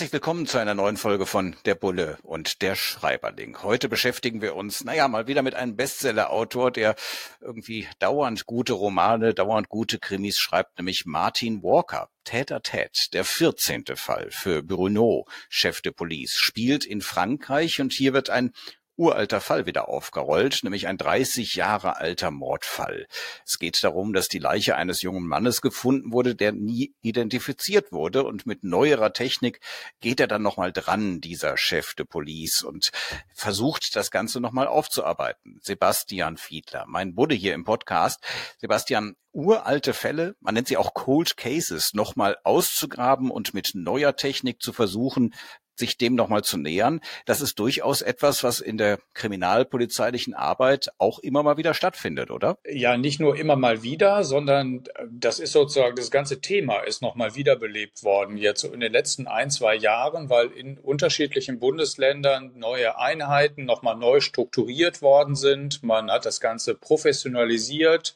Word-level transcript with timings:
Herzlich 0.00 0.14
willkommen 0.14 0.46
zu 0.46 0.56
einer 0.56 0.72
neuen 0.72 0.96
Folge 0.96 1.26
von 1.26 1.56
Der 1.66 1.74
Bulle 1.74 2.16
und 2.22 2.62
der 2.62 2.74
Schreiberling. 2.74 3.62
Heute 3.62 3.90
beschäftigen 3.90 4.40
wir 4.40 4.54
uns, 4.54 4.82
naja, 4.82 5.06
mal 5.08 5.26
wieder 5.26 5.42
mit 5.42 5.54
einem 5.54 5.76
Bestseller-Autor, 5.76 6.70
der 6.70 6.94
irgendwie 7.42 7.86
dauernd 7.98 8.46
gute 8.46 8.72
Romane, 8.72 9.34
dauernd 9.34 9.68
gute 9.68 9.98
Krimis 9.98 10.38
schreibt, 10.38 10.78
nämlich 10.78 11.04
Martin 11.04 11.62
Walker. 11.62 12.08
Täter 12.24 12.62
Ted, 12.62 13.12
der 13.12 13.26
14. 13.26 13.84
Fall 13.94 14.30
für 14.30 14.62
Bruno, 14.62 15.26
Chef 15.50 15.82
de 15.82 15.92
Police, 15.92 16.34
spielt 16.34 16.86
in 16.86 17.02
Frankreich 17.02 17.82
und 17.82 17.92
hier 17.92 18.14
wird 18.14 18.30
ein 18.30 18.52
uralter 19.00 19.40
Fall 19.40 19.64
wieder 19.64 19.88
aufgerollt, 19.88 20.60
nämlich 20.62 20.86
ein 20.86 20.98
30 20.98 21.54
Jahre 21.54 21.96
alter 21.96 22.30
Mordfall. 22.30 23.06
Es 23.46 23.58
geht 23.58 23.82
darum, 23.82 24.12
dass 24.12 24.28
die 24.28 24.38
Leiche 24.38 24.76
eines 24.76 25.00
jungen 25.00 25.26
Mannes 25.26 25.62
gefunden 25.62 26.12
wurde, 26.12 26.34
der 26.34 26.52
nie 26.52 26.94
identifiziert 27.00 27.92
wurde 27.92 28.24
und 28.24 28.44
mit 28.44 28.62
neuerer 28.62 29.14
Technik 29.14 29.60
geht 30.00 30.20
er 30.20 30.26
dann 30.26 30.42
nochmal 30.42 30.70
dran, 30.70 31.22
dieser 31.22 31.56
Chef 31.56 31.94
de 31.94 32.04
Police 32.04 32.62
und 32.62 32.90
versucht 33.32 33.96
das 33.96 34.10
Ganze 34.10 34.38
nochmal 34.38 34.66
aufzuarbeiten. 34.66 35.58
Sebastian 35.62 36.36
Fiedler, 36.36 36.84
mein 36.86 37.14
Budde 37.14 37.34
hier 37.34 37.54
im 37.54 37.64
Podcast. 37.64 38.22
Sebastian, 38.58 39.16
uralte 39.32 39.94
Fälle, 39.94 40.34
man 40.40 40.54
nennt 40.54 40.68
sie 40.68 40.76
auch 40.76 40.92
Cold 40.92 41.36
Cases, 41.36 41.94
nochmal 41.94 42.36
auszugraben 42.44 43.30
und 43.30 43.54
mit 43.54 43.72
neuer 43.74 44.16
Technik 44.16 44.60
zu 44.60 44.72
versuchen, 44.72 45.34
sich 45.80 45.98
dem 45.98 46.14
nochmal 46.14 46.42
zu 46.42 46.56
nähern, 46.56 47.00
das 47.26 47.40
ist 47.40 47.58
durchaus 47.58 48.02
etwas, 48.02 48.44
was 48.44 48.60
in 48.60 48.78
der 48.78 48.98
kriminalpolizeilichen 49.14 50.34
Arbeit 50.34 50.90
auch 50.98 51.18
immer 51.18 51.42
mal 51.42 51.56
wieder 51.56 51.74
stattfindet, 51.74 52.30
oder? 52.30 52.58
Ja, 52.64 52.96
nicht 52.96 53.18
nur 53.18 53.36
immer 53.36 53.56
mal 53.56 53.82
wieder, 53.82 54.22
sondern 54.22 54.84
äh, 54.94 55.06
das 55.10 55.40
ist 55.40 55.52
sozusagen, 55.52 55.96
das 55.96 56.12
ganze 56.12 56.40
Thema 56.40 56.80
ist 56.80 57.02
nochmal 57.02 57.34
wiederbelebt 57.34 58.04
worden 58.04 58.36
jetzt 58.36 58.64
in 58.64 58.80
den 58.80 58.92
letzten 58.92 59.26
ein, 59.26 59.50
zwei 59.50 59.74
Jahren, 59.74 60.30
weil 60.30 60.52
in 60.52 60.78
unterschiedlichen 60.78 61.58
Bundesländern 61.58 62.52
neue 62.54 62.98
Einheiten 62.98 63.64
nochmal 63.64 63.96
neu 63.96 64.20
strukturiert 64.20 65.02
worden 65.02 65.34
sind. 65.34 65.82
Man 65.82 66.10
hat 66.10 66.26
das 66.26 66.40
Ganze 66.40 66.74
professionalisiert 66.74 68.14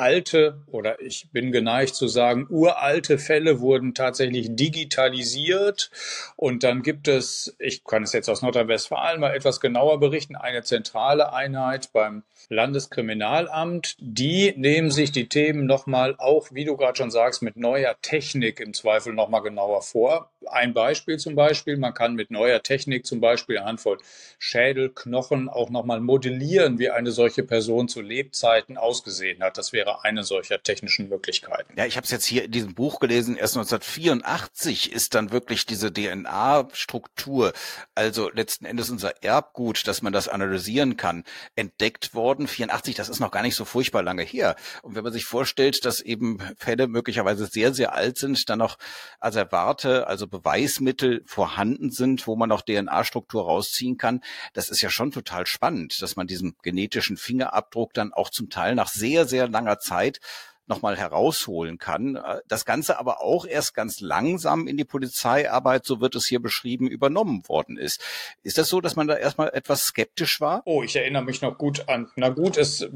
alte 0.00 0.62
oder 0.66 1.00
ich 1.00 1.28
bin 1.30 1.52
geneigt 1.52 1.94
zu 1.94 2.08
sagen, 2.08 2.46
uralte 2.48 3.18
Fälle 3.18 3.60
wurden 3.60 3.94
tatsächlich 3.94 4.48
digitalisiert. 4.50 5.90
Und 6.36 6.64
dann 6.64 6.82
gibt 6.82 7.06
es, 7.06 7.54
ich 7.58 7.84
kann 7.84 8.02
es 8.02 8.12
jetzt 8.12 8.28
aus 8.28 8.42
Nordrhein-Westfalen 8.42 9.20
mal 9.20 9.34
etwas 9.34 9.60
genauer 9.60 10.00
berichten, 10.00 10.36
eine 10.36 10.62
zentrale 10.62 11.32
Einheit 11.32 11.92
beim 11.92 12.24
Landeskriminalamt. 12.50 13.96
Die 14.00 14.52
nehmen 14.56 14.90
sich 14.90 15.12
die 15.12 15.28
Themen 15.28 15.66
nochmal 15.66 16.16
auch, 16.18 16.48
wie 16.52 16.64
du 16.64 16.76
gerade 16.76 16.96
schon 16.96 17.10
sagst, 17.10 17.42
mit 17.42 17.56
neuer 17.56 17.96
Technik 18.02 18.60
im 18.60 18.74
Zweifel 18.74 19.14
nochmal 19.14 19.42
genauer 19.42 19.82
vor. 19.82 20.30
Ein 20.46 20.74
Beispiel 20.74 21.18
zum 21.18 21.36
Beispiel, 21.36 21.76
man 21.76 21.94
kann 21.94 22.14
mit 22.14 22.30
neuer 22.30 22.62
Technik 22.62 23.06
zum 23.06 23.20
Beispiel 23.20 23.58
anhand 23.58 23.80
von 23.80 23.98
Schädelknochen 24.38 25.48
auch 25.48 25.70
nochmal 25.70 26.00
modellieren, 26.00 26.78
wie 26.78 26.90
eine 26.90 27.12
solche 27.12 27.44
Person 27.44 27.88
zu 27.88 28.00
Lebzeiten 28.00 28.76
ausgesehen 28.76 29.42
hat. 29.42 29.56
Das 29.56 29.72
wäre 29.72 30.02
eine 30.02 30.24
solcher 30.24 30.62
technischen 30.62 31.08
Möglichkeiten. 31.08 31.74
Ja, 31.76 31.86
ich 31.86 31.96
habe 31.96 32.04
es 32.04 32.10
jetzt 32.10 32.24
hier 32.24 32.44
in 32.44 32.50
diesem 32.50 32.74
Buch 32.74 33.00
gelesen, 33.00 33.36
erst 33.36 33.56
1984 33.56 34.92
ist 34.92 35.14
dann 35.14 35.30
wirklich 35.30 35.66
diese 35.66 35.92
DNA-Struktur, 35.92 37.52
also 37.94 38.30
letzten 38.30 38.64
Endes 38.64 38.90
unser 38.90 39.22
Erbgut, 39.22 39.86
dass 39.86 40.02
man 40.02 40.12
das 40.12 40.28
analysieren 40.28 40.96
kann, 40.96 41.24
entdeckt 41.54 42.14
worden. 42.14 42.39
84, 42.46 42.94
das 42.94 43.08
ist 43.08 43.20
noch 43.20 43.30
gar 43.30 43.42
nicht 43.42 43.54
so 43.54 43.64
furchtbar 43.64 44.02
lange 44.02 44.22
her. 44.22 44.56
Und 44.82 44.94
wenn 44.94 45.04
man 45.04 45.12
sich 45.12 45.24
vorstellt, 45.24 45.84
dass 45.84 46.00
eben 46.00 46.38
Fälle 46.56 46.88
möglicherweise 46.88 47.46
sehr, 47.46 47.74
sehr 47.74 47.94
alt 47.94 48.18
sind, 48.18 48.48
dann 48.48 48.58
noch 48.58 48.78
Asservate, 49.20 50.06
also 50.06 50.26
Beweismittel 50.26 51.22
vorhanden 51.26 51.90
sind, 51.90 52.26
wo 52.26 52.36
man 52.36 52.48
noch 52.48 52.62
DNA-Struktur 52.62 53.44
rausziehen 53.44 53.96
kann, 53.96 54.20
das 54.52 54.70
ist 54.70 54.80
ja 54.82 54.90
schon 54.90 55.10
total 55.10 55.46
spannend, 55.46 56.00
dass 56.02 56.16
man 56.16 56.26
diesen 56.26 56.56
genetischen 56.62 57.16
Fingerabdruck 57.16 57.94
dann 57.94 58.12
auch 58.12 58.30
zum 58.30 58.50
Teil 58.50 58.74
nach 58.74 58.88
sehr, 58.88 59.26
sehr 59.26 59.48
langer 59.48 59.78
Zeit 59.78 60.20
nochmal 60.70 60.96
herausholen 60.96 61.76
kann. 61.76 62.16
Äh, 62.16 62.38
das 62.48 62.64
Ganze 62.64 62.98
aber 62.98 63.20
auch 63.20 63.44
erst 63.44 63.74
ganz 63.74 64.00
langsam 64.00 64.66
in 64.66 64.78
die 64.78 64.84
Polizeiarbeit, 64.84 65.84
so 65.84 66.00
wird 66.00 66.14
es 66.14 66.26
hier 66.26 66.40
beschrieben, 66.40 66.88
übernommen 66.88 67.42
worden 67.46 67.76
ist. 67.76 68.02
Ist 68.42 68.56
das 68.56 68.68
so, 68.68 68.80
dass 68.80 68.96
man 68.96 69.06
da 69.06 69.16
erstmal 69.16 69.50
etwas 69.52 69.84
skeptisch 69.84 70.40
war? 70.40 70.62
Oh, 70.64 70.82
ich 70.82 70.96
erinnere 70.96 71.24
mich 71.24 71.42
noch 71.42 71.58
gut 71.58 71.88
an. 71.88 72.08
Na 72.16 72.30
gut, 72.30 72.56
es 72.56 72.80
äh, 72.80 72.88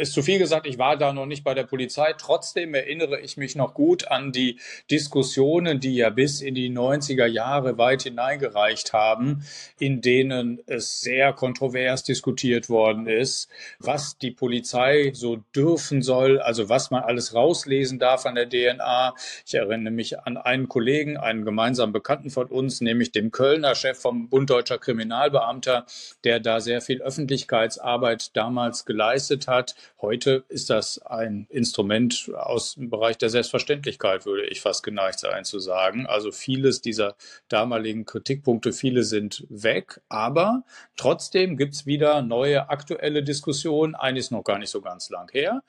ist 0.00 0.14
zu 0.14 0.22
viel 0.22 0.38
gesagt, 0.38 0.66
ich 0.66 0.78
war 0.78 0.96
da 0.96 1.12
noch 1.12 1.26
nicht 1.26 1.44
bei 1.44 1.52
der 1.52 1.64
Polizei. 1.64 2.14
Trotzdem 2.16 2.72
erinnere 2.72 3.20
ich 3.20 3.36
mich 3.36 3.56
noch 3.56 3.74
gut 3.74 4.08
an 4.08 4.32
die 4.32 4.58
Diskussionen, 4.90 5.80
die 5.80 5.96
ja 5.96 6.10
bis 6.10 6.40
in 6.40 6.54
die 6.54 6.70
90er 6.70 7.26
Jahre 7.26 7.76
weit 7.76 8.02
hineingereicht 8.02 8.92
haben, 8.92 9.44
in 9.78 10.00
denen 10.00 10.60
es 10.66 11.00
sehr 11.00 11.32
kontrovers 11.32 12.04
diskutiert 12.04 12.68
worden 12.68 13.08
ist, 13.08 13.48
was 13.80 14.18
die 14.18 14.30
Polizei 14.30 15.10
so 15.14 15.36
dürfen 15.54 16.00
soll, 16.00 16.40
also 16.40 16.68
was 16.68 16.92
man 16.92 17.07
alles 17.08 17.34
rauslesen 17.34 17.98
darf 17.98 18.26
an 18.26 18.34
der 18.34 18.48
DNA. 18.48 19.14
Ich 19.46 19.54
erinnere 19.54 19.92
mich 19.92 20.20
an 20.20 20.36
einen 20.36 20.68
Kollegen, 20.68 21.16
einen 21.16 21.44
gemeinsamen 21.44 21.92
Bekannten 21.92 22.30
von 22.30 22.46
uns, 22.48 22.80
nämlich 22.80 23.12
dem 23.12 23.30
Kölner 23.30 23.74
Chef 23.74 23.98
vom 23.98 24.28
Bund 24.28 24.50
Deutscher 24.50 24.78
Kriminalbeamter, 24.78 25.86
der 26.24 26.38
da 26.38 26.60
sehr 26.60 26.82
viel 26.82 27.00
Öffentlichkeitsarbeit 27.00 28.36
damals 28.36 28.84
geleistet 28.84 29.48
hat. 29.48 29.74
Heute 30.02 30.44
ist 30.48 30.68
das 30.68 31.00
ein 31.00 31.46
Instrument 31.48 32.30
aus 32.36 32.74
dem 32.74 32.90
Bereich 32.90 33.16
der 33.16 33.30
Selbstverständlichkeit, 33.30 34.26
würde 34.26 34.46
ich 34.46 34.60
fast 34.60 34.82
geneigt 34.82 35.18
sein 35.18 35.44
zu 35.44 35.58
sagen. 35.60 36.06
Also 36.06 36.30
vieles 36.30 36.82
dieser 36.82 37.16
damaligen 37.48 38.04
Kritikpunkte, 38.04 38.72
viele 38.72 39.02
sind 39.02 39.46
weg, 39.48 40.02
aber 40.10 40.62
trotzdem 40.96 41.56
gibt 41.56 41.74
es 41.74 41.86
wieder 41.86 42.20
neue 42.20 42.68
aktuelle 42.68 43.22
Diskussionen. 43.22 43.94
Eine 43.94 44.18
ist 44.18 44.30
noch 44.30 44.44
gar 44.44 44.58
nicht 44.58 44.70
so 44.70 44.82
ganz 44.82 45.08
lang 45.08 45.30
her. 45.32 45.62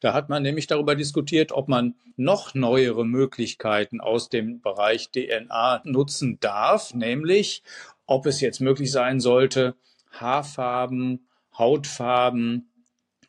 Da 0.00 0.14
hat 0.14 0.30
man 0.30 0.42
nämlich 0.42 0.66
darüber 0.66 0.75
darüber 0.76 0.94
diskutiert, 0.94 1.52
ob 1.52 1.68
man 1.68 1.94
noch 2.16 2.54
neuere 2.54 3.04
Möglichkeiten 3.04 4.00
aus 4.00 4.28
dem 4.28 4.60
Bereich 4.60 5.10
DNA 5.10 5.82
nutzen 5.84 6.38
darf, 6.40 6.94
nämlich 6.94 7.62
ob 8.06 8.26
es 8.26 8.40
jetzt 8.40 8.60
möglich 8.60 8.92
sein 8.92 9.20
sollte, 9.20 9.74
Haarfarben, 10.12 11.26
Hautfarben, 11.58 12.70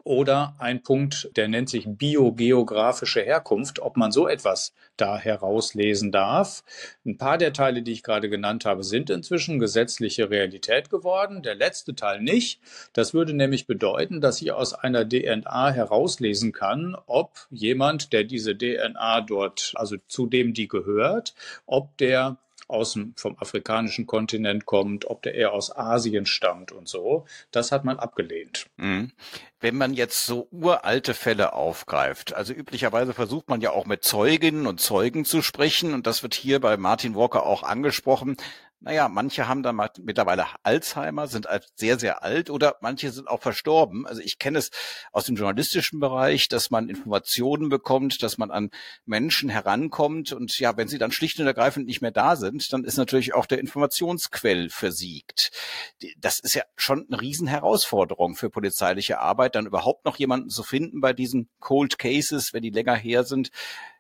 oder 0.07 0.55
ein 0.57 0.83
Punkt, 0.83 1.29
der 1.35 1.49
nennt 1.49 1.67
sich 1.67 1.85
biogeografische 1.85 3.21
Herkunft, 3.21 3.79
ob 3.79 3.97
man 3.97 4.13
so 4.13 4.25
etwas 4.25 4.73
da 4.97 5.17
herauslesen 5.17 6.11
darf. 6.11 6.63
Ein 7.05 7.17
paar 7.17 7.37
der 7.37 7.53
Teile, 7.53 7.81
die 7.81 7.91
ich 7.91 8.03
gerade 8.03 8.29
genannt 8.29 8.65
habe, 8.65 8.83
sind 8.83 9.09
inzwischen 9.09 9.59
gesetzliche 9.59 10.29
Realität 10.29 10.89
geworden. 10.89 11.43
Der 11.43 11.55
letzte 11.55 11.95
Teil 11.95 12.21
nicht. 12.21 12.59
Das 12.93 13.13
würde 13.13 13.33
nämlich 13.33 13.67
bedeuten, 13.67 14.21
dass 14.21 14.41
ich 14.41 14.51
aus 14.51 14.73
einer 14.73 15.07
DNA 15.07 15.71
herauslesen 15.71 16.51
kann, 16.51 16.97
ob 17.05 17.47
jemand, 17.49 18.13
der 18.13 18.23
diese 18.23 18.57
DNA 18.57 19.21
dort, 19.21 19.73
also 19.75 19.97
zu 20.07 20.27
dem 20.27 20.53
die 20.53 20.67
gehört, 20.67 21.33
ob 21.65 21.97
der 21.97 22.37
aus 22.67 22.93
dem, 22.93 23.13
vom 23.15 23.37
afrikanischen 23.39 24.07
Kontinent 24.07 24.65
kommt, 24.65 25.05
ob 25.05 25.21
der 25.21 25.35
eher 25.35 25.53
aus 25.53 25.75
Asien 25.75 26.25
stammt 26.25 26.71
und 26.71 26.87
so. 26.87 27.25
Das 27.51 27.71
hat 27.71 27.85
man 27.85 27.99
abgelehnt. 27.99 28.67
Mhm. 28.77 29.11
Wenn 29.59 29.75
man 29.75 29.93
jetzt 29.93 30.25
so 30.25 30.47
uralte 30.51 31.13
Fälle 31.13 31.53
aufgreift, 31.53 32.33
also 32.33 32.53
üblicherweise 32.53 33.13
versucht 33.13 33.49
man 33.49 33.61
ja 33.61 33.71
auch 33.71 33.85
mit 33.85 34.03
Zeuginnen 34.03 34.67
und 34.67 34.79
Zeugen 34.79 35.25
zu 35.25 35.41
sprechen 35.41 35.93
und 35.93 36.05
das 36.05 36.23
wird 36.23 36.35
hier 36.35 36.59
bei 36.59 36.77
Martin 36.77 37.15
Walker 37.15 37.45
auch 37.45 37.63
angesprochen. 37.63 38.37
Naja, 38.79 39.09
manche 39.09 39.47
haben 39.47 39.63
dann 39.63 39.81
mittlerweile 40.03 40.45
Alzheimer, 40.61 41.27
sind 41.27 41.47
sehr, 41.75 41.97
sehr 41.97 42.21
alt 42.21 42.51
oder 42.51 42.77
manche 42.79 43.11
sind 43.11 43.27
auch 43.27 43.41
verstorben. 43.41 44.05
Also 44.05 44.21
ich 44.21 44.37
kenne 44.37 44.59
es 44.59 44.69
aus 45.11 45.25
dem 45.25 45.35
journalistischen 45.35 45.99
Bereich, 45.99 46.47
dass 46.47 46.69
man 46.69 46.87
Informationen 46.87 47.69
bekommt, 47.69 48.21
dass 48.21 48.37
man 48.37 48.51
an 48.51 48.69
Menschen 49.05 49.49
herankommt 49.49 50.31
und 50.31 50.59
ja, 50.59 50.77
wenn 50.77 50.87
sie 50.87 50.99
dann 50.99 51.11
schlicht 51.11 51.39
und 51.39 51.47
ergreifend 51.47 51.87
nicht 51.87 52.01
mehr 52.01 52.11
da 52.11 52.35
sind, 52.35 52.71
dann 52.71 52.83
ist 52.83 52.97
natürlich 52.97 53.33
auch 53.33 53.47
der 53.47 53.57
Informationsquell 53.59 54.69
versiegt. 54.69 55.51
Das 56.19 56.39
ist 56.39 56.53
ja 56.53 56.63
schon 56.75 57.07
eine 57.09 57.19
Riesenherausforderung 57.19 58.35
für 58.35 58.51
polizeiliche 58.51 59.19
Arbeit, 59.19 59.55
dann 59.55 59.65
überhaupt 59.65 60.05
noch 60.05 60.17
jemanden 60.17 60.49
zu 60.49 60.61
finden 60.61 61.01
bei 61.01 61.13
diesen 61.13 61.49
Cold 61.59 61.97
Cases, 61.97 62.53
wenn 62.53 62.61
die 62.61 62.69
länger 62.69 62.95
her 62.95 63.23
sind 63.23 63.49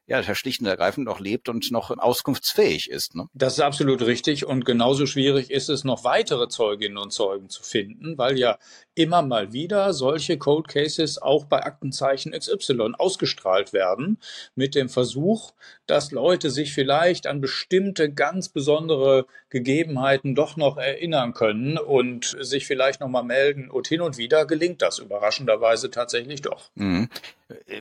ja, 0.07 0.23
schlicht 0.35 0.61
und 0.61 0.67
ergreifend 0.67 1.05
noch 1.05 1.19
lebt 1.19 1.49
und 1.49 1.69
noch 1.71 1.91
auskunftsfähig 1.97 2.89
ist. 2.89 3.15
Ne? 3.15 3.27
Das 3.33 3.53
ist 3.53 3.59
absolut 3.59 4.01
richtig. 4.01 4.45
Und 4.45 4.65
genauso 4.65 5.05
schwierig 5.05 5.51
ist 5.51 5.69
es, 5.69 5.83
noch 5.83 6.03
weitere 6.05 6.47
Zeuginnen 6.47 6.97
und 6.97 7.11
Zeugen 7.11 7.49
zu 7.49 7.61
finden, 7.61 8.17
weil 8.17 8.39
ja 8.39 8.57
immer 8.97 9.21
mal 9.21 9.53
wieder 9.53 9.93
solche 9.93 10.37
Code 10.37 10.67
Cases 10.67 11.21
auch 11.21 11.45
bei 11.45 11.63
Aktenzeichen 11.63 12.31
XY 12.31 12.93
ausgestrahlt 12.97 13.71
werden, 13.71 14.17
mit 14.55 14.73
dem 14.73 14.89
Versuch, 14.89 15.53
dass 15.85 16.11
Leute 16.11 16.49
sich 16.49 16.73
vielleicht 16.73 17.27
an 17.27 17.39
bestimmte 17.39 18.11
ganz 18.11 18.49
besondere 18.49 19.25
Gegebenheiten 19.49 20.35
doch 20.35 20.57
noch 20.57 20.77
erinnern 20.77 21.33
können 21.33 21.77
und 21.77 22.35
sich 22.41 22.65
vielleicht 22.65 22.99
nochmal 22.99 23.23
melden. 23.23 23.69
Und 23.69 23.87
hin 23.87 24.01
und 24.01 24.17
wieder 24.17 24.45
gelingt 24.45 24.81
das 24.81 24.99
überraschenderweise 24.99 25.91
tatsächlich 25.91 26.41
doch. 26.41 26.69
Mhm. 26.75 27.09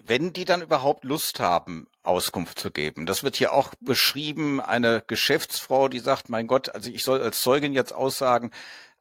Wenn 0.06 0.32
die 0.32 0.44
dann 0.44 0.62
überhaupt 0.62 1.04
Lust 1.04 1.40
haben, 1.40 1.88
Auskunft 2.04 2.58
zu 2.60 2.70
geben. 2.70 3.04
Das 3.06 3.24
wird 3.24 3.36
hier 3.36 3.52
auch 3.52 3.74
beschrieben, 3.80 4.60
eine 4.60 5.02
Geschäftsfrau, 5.06 5.88
die 5.88 5.98
sagt, 5.98 6.28
mein 6.28 6.46
Gott, 6.46 6.68
also 6.68 6.90
ich 6.90 7.02
soll 7.02 7.20
als 7.20 7.42
Zeugin 7.42 7.72
jetzt 7.72 7.92
aussagen, 7.92 8.52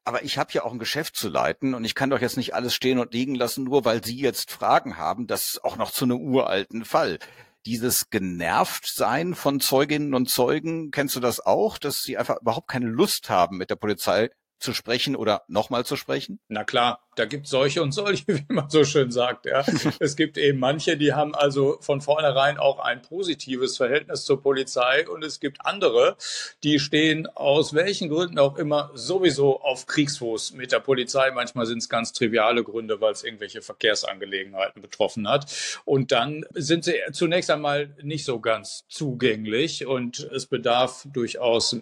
aber 0.05 0.23
ich 0.23 0.37
habe 0.37 0.53
ja 0.53 0.63
auch 0.63 0.71
ein 0.71 0.79
Geschäft 0.79 1.15
zu 1.15 1.29
leiten 1.29 1.73
und 1.73 1.83
ich 1.83 1.95
kann 1.95 2.11
doch 2.11 2.21
jetzt 2.21 2.37
nicht 2.37 2.53
alles 2.53 2.75
stehen 2.75 2.99
und 2.99 3.13
liegen 3.13 3.35
lassen, 3.35 3.63
nur 3.63 3.85
weil 3.85 4.03
Sie 4.03 4.17
jetzt 4.17 4.51
Fragen 4.51 4.97
haben. 4.97 5.25
Das 5.25 5.47
ist 5.47 5.63
auch 5.63 5.77
noch 5.77 5.91
zu 5.91 6.05
einem 6.05 6.21
uralten 6.21 6.85
Fall. 6.85 7.17
Dieses 7.65 8.11
Genervtsein 8.11 9.33
von 9.33 9.59
Zeuginnen 9.59 10.13
und 10.13 10.29
Zeugen, 10.29 10.91
kennst 10.91 11.15
du 11.15 11.19
das 11.19 11.39
auch, 11.43 11.79
dass 11.79 12.03
sie 12.03 12.15
einfach 12.15 12.39
überhaupt 12.39 12.67
keine 12.67 12.85
Lust 12.85 13.31
haben, 13.31 13.57
mit 13.57 13.71
der 13.71 13.75
Polizei 13.75 14.29
zu 14.59 14.73
sprechen 14.73 15.15
oder 15.15 15.43
nochmal 15.47 15.85
zu 15.85 15.95
sprechen? 15.95 16.39
Na 16.47 16.63
klar, 16.63 17.04
da 17.15 17.25
gibt 17.25 17.47
solche 17.47 17.81
und 17.81 17.91
solche, 17.91 18.23
wie 18.27 18.53
man 18.53 18.69
so 18.69 18.83
schön 18.83 19.11
sagt. 19.11 19.45
Ja. 19.45 19.65
es 19.99 20.15
gibt 20.15 20.37
eben 20.37 20.59
manche, 20.59 20.97
die 20.97 21.13
haben 21.13 21.33
also 21.33 21.77
von 21.81 22.01
vornherein 22.01 22.57
auch 22.57 22.79
ein 22.79 23.01
positives 23.01 23.77
Verhältnis 23.77 24.25
zur 24.25 24.41
Polizei 24.41 25.07
und 25.07 25.23
es 25.23 25.39
gibt 25.39 25.65
andere, 25.65 26.17
die 26.63 26.79
stehen 26.79 27.27
aus 27.27 27.73
welchen 27.73 28.09
Gründen 28.09 28.39
auch 28.39 28.57
immer 28.57 28.91
sowieso 28.93 29.61
auf 29.61 29.87
Kriegsfuß 29.87 30.53
mit 30.53 30.71
der 30.71 30.79
Polizei. 30.79 31.31
Manchmal 31.31 31.65
sind 31.65 31.79
es 31.79 31.89
ganz 31.89 32.13
triviale 32.13 32.63
Gründe, 32.63 33.01
weil 33.01 33.13
es 33.13 33.23
irgendwelche 33.23 33.61
Verkehrsangelegenheiten 33.61 34.81
betroffen 34.81 35.27
hat. 35.27 35.51
Und 35.85 36.11
dann 36.11 36.45
sind 36.53 36.83
sie 36.83 36.95
zunächst 37.11 37.49
einmal 37.49 37.95
nicht 38.01 38.25
so 38.25 38.39
ganz 38.39 38.85
zugänglich 38.89 39.85
und 39.85 40.19
es 40.19 40.45
bedarf 40.45 41.05
durchaus 41.11 41.75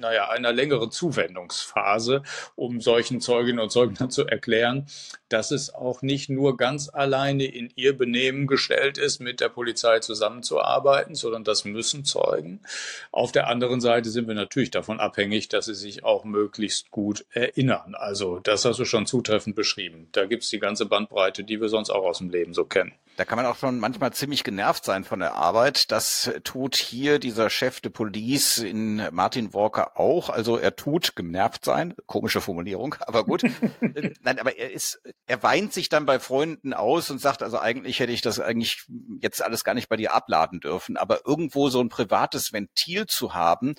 naja, 0.00 0.28
einer 0.30 0.52
längeren 0.52 0.90
Zuwendungsphase, 0.90 2.22
um 2.56 2.80
solchen 2.80 3.20
Zeuginnen 3.20 3.60
und 3.60 3.70
Zeugen 3.70 4.10
zu 4.10 4.26
erklären, 4.26 4.59
dass 5.28 5.50
es 5.50 5.72
auch 5.72 6.02
nicht 6.02 6.28
nur 6.28 6.56
ganz 6.56 6.88
alleine 6.88 7.44
in 7.44 7.70
ihr 7.76 7.96
Benehmen 7.96 8.46
gestellt 8.46 8.98
ist, 8.98 9.20
mit 9.20 9.40
der 9.40 9.48
Polizei 9.48 10.00
zusammenzuarbeiten, 10.00 11.14
sondern 11.14 11.44
das 11.44 11.64
müssen 11.64 12.04
Zeugen. 12.04 12.60
Auf 13.12 13.32
der 13.32 13.48
anderen 13.48 13.80
Seite 13.80 14.10
sind 14.10 14.28
wir 14.28 14.34
natürlich 14.34 14.70
davon 14.70 15.00
abhängig, 15.00 15.48
dass 15.48 15.66
sie 15.66 15.74
sich 15.74 16.04
auch 16.04 16.24
möglichst 16.24 16.90
gut 16.90 17.24
erinnern. 17.30 17.94
Also 17.94 18.40
das 18.40 18.64
hast 18.64 18.78
du 18.78 18.84
schon 18.84 19.06
zutreffend 19.06 19.54
beschrieben. 19.56 20.08
Da 20.12 20.26
gibt 20.26 20.42
es 20.42 20.50
die 20.50 20.58
ganze 20.58 20.86
Bandbreite, 20.86 21.44
die 21.44 21.60
wir 21.60 21.68
sonst 21.68 21.90
auch 21.90 22.04
aus 22.04 22.18
dem 22.18 22.30
Leben 22.30 22.54
so 22.54 22.64
kennen. 22.64 22.92
Da 23.20 23.26
kann 23.26 23.36
man 23.36 23.44
auch 23.44 23.56
schon 23.56 23.78
manchmal 23.78 24.14
ziemlich 24.14 24.44
genervt 24.44 24.84
sein 24.84 25.04
von 25.04 25.20
der 25.20 25.34
Arbeit. 25.34 25.90
Das 25.92 26.30
tut 26.42 26.76
hier 26.76 27.18
dieser 27.18 27.50
Chef 27.50 27.80
de 27.80 27.90
Police 27.90 28.58
in 28.58 29.02
Martin 29.12 29.52
Walker 29.52 29.98
auch. 29.98 30.30
Also 30.30 30.56
er 30.56 30.74
tut 30.74 31.16
genervt 31.16 31.64
sein. 31.64 31.94
Komische 32.06 32.40
Formulierung, 32.40 32.94
aber 33.00 33.24
gut. 33.24 33.42
Nein, 34.22 34.38
aber 34.38 34.49
er 34.50 34.70
ist, 34.70 35.00
er 35.26 35.42
weint 35.42 35.72
sich 35.72 35.88
dann 35.88 36.06
bei 36.06 36.18
Freunden 36.18 36.74
aus 36.74 37.10
und 37.10 37.20
sagt, 37.20 37.42
also 37.42 37.58
eigentlich 37.58 38.00
hätte 38.00 38.12
ich 38.12 38.22
das 38.22 38.40
eigentlich 38.40 38.84
jetzt 39.20 39.42
alles 39.42 39.64
gar 39.64 39.74
nicht 39.74 39.88
bei 39.88 39.96
dir 39.96 40.14
abladen 40.14 40.60
dürfen. 40.60 40.96
Aber 40.96 41.26
irgendwo 41.26 41.68
so 41.68 41.80
ein 41.80 41.88
privates 41.88 42.52
Ventil 42.52 43.06
zu 43.06 43.34
haben. 43.34 43.74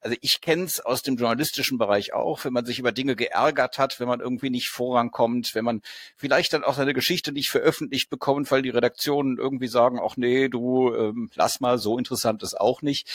Also 0.00 0.16
ich 0.20 0.40
kenne 0.40 0.64
es 0.64 0.80
aus 0.80 1.02
dem 1.02 1.16
journalistischen 1.16 1.78
Bereich 1.78 2.12
auch, 2.12 2.44
wenn 2.44 2.52
man 2.52 2.64
sich 2.64 2.78
über 2.78 2.92
Dinge 2.92 3.16
geärgert 3.16 3.78
hat, 3.78 4.00
wenn 4.00 4.08
man 4.08 4.20
irgendwie 4.20 4.50
nicht 4.50 4.68
vorankommt, 4.68 5.54
wenn 5.54 5.64
man 5.64 5.82
vielleicht 6.16 6.52
dann 6.52 6.64
auch 6.64 6.74
seine 6.74 6.94
Geschichte 6.94 7.32
nicht 7.32 7.50
veröffentlicht 7.50 8.10
bekommt, 8.10 8.50
weil 8.50 8.62
die 8.62 8.70
Redaktionen 8.70 9.38
irgendwie 9.38 9.68
sagen, 9.68 10.00
ach 10.02 10.16
nee, 10.16 10.48
du 10.48 10.94
ähm, 10.94 11.30
lass 11.34 11.60
mal, 11.60 11.78
so 11.78 11.98
interessant 11.98 12.42
ist 12.42 12.58
auch 12.58 12.82
nicht. 12.82 13.08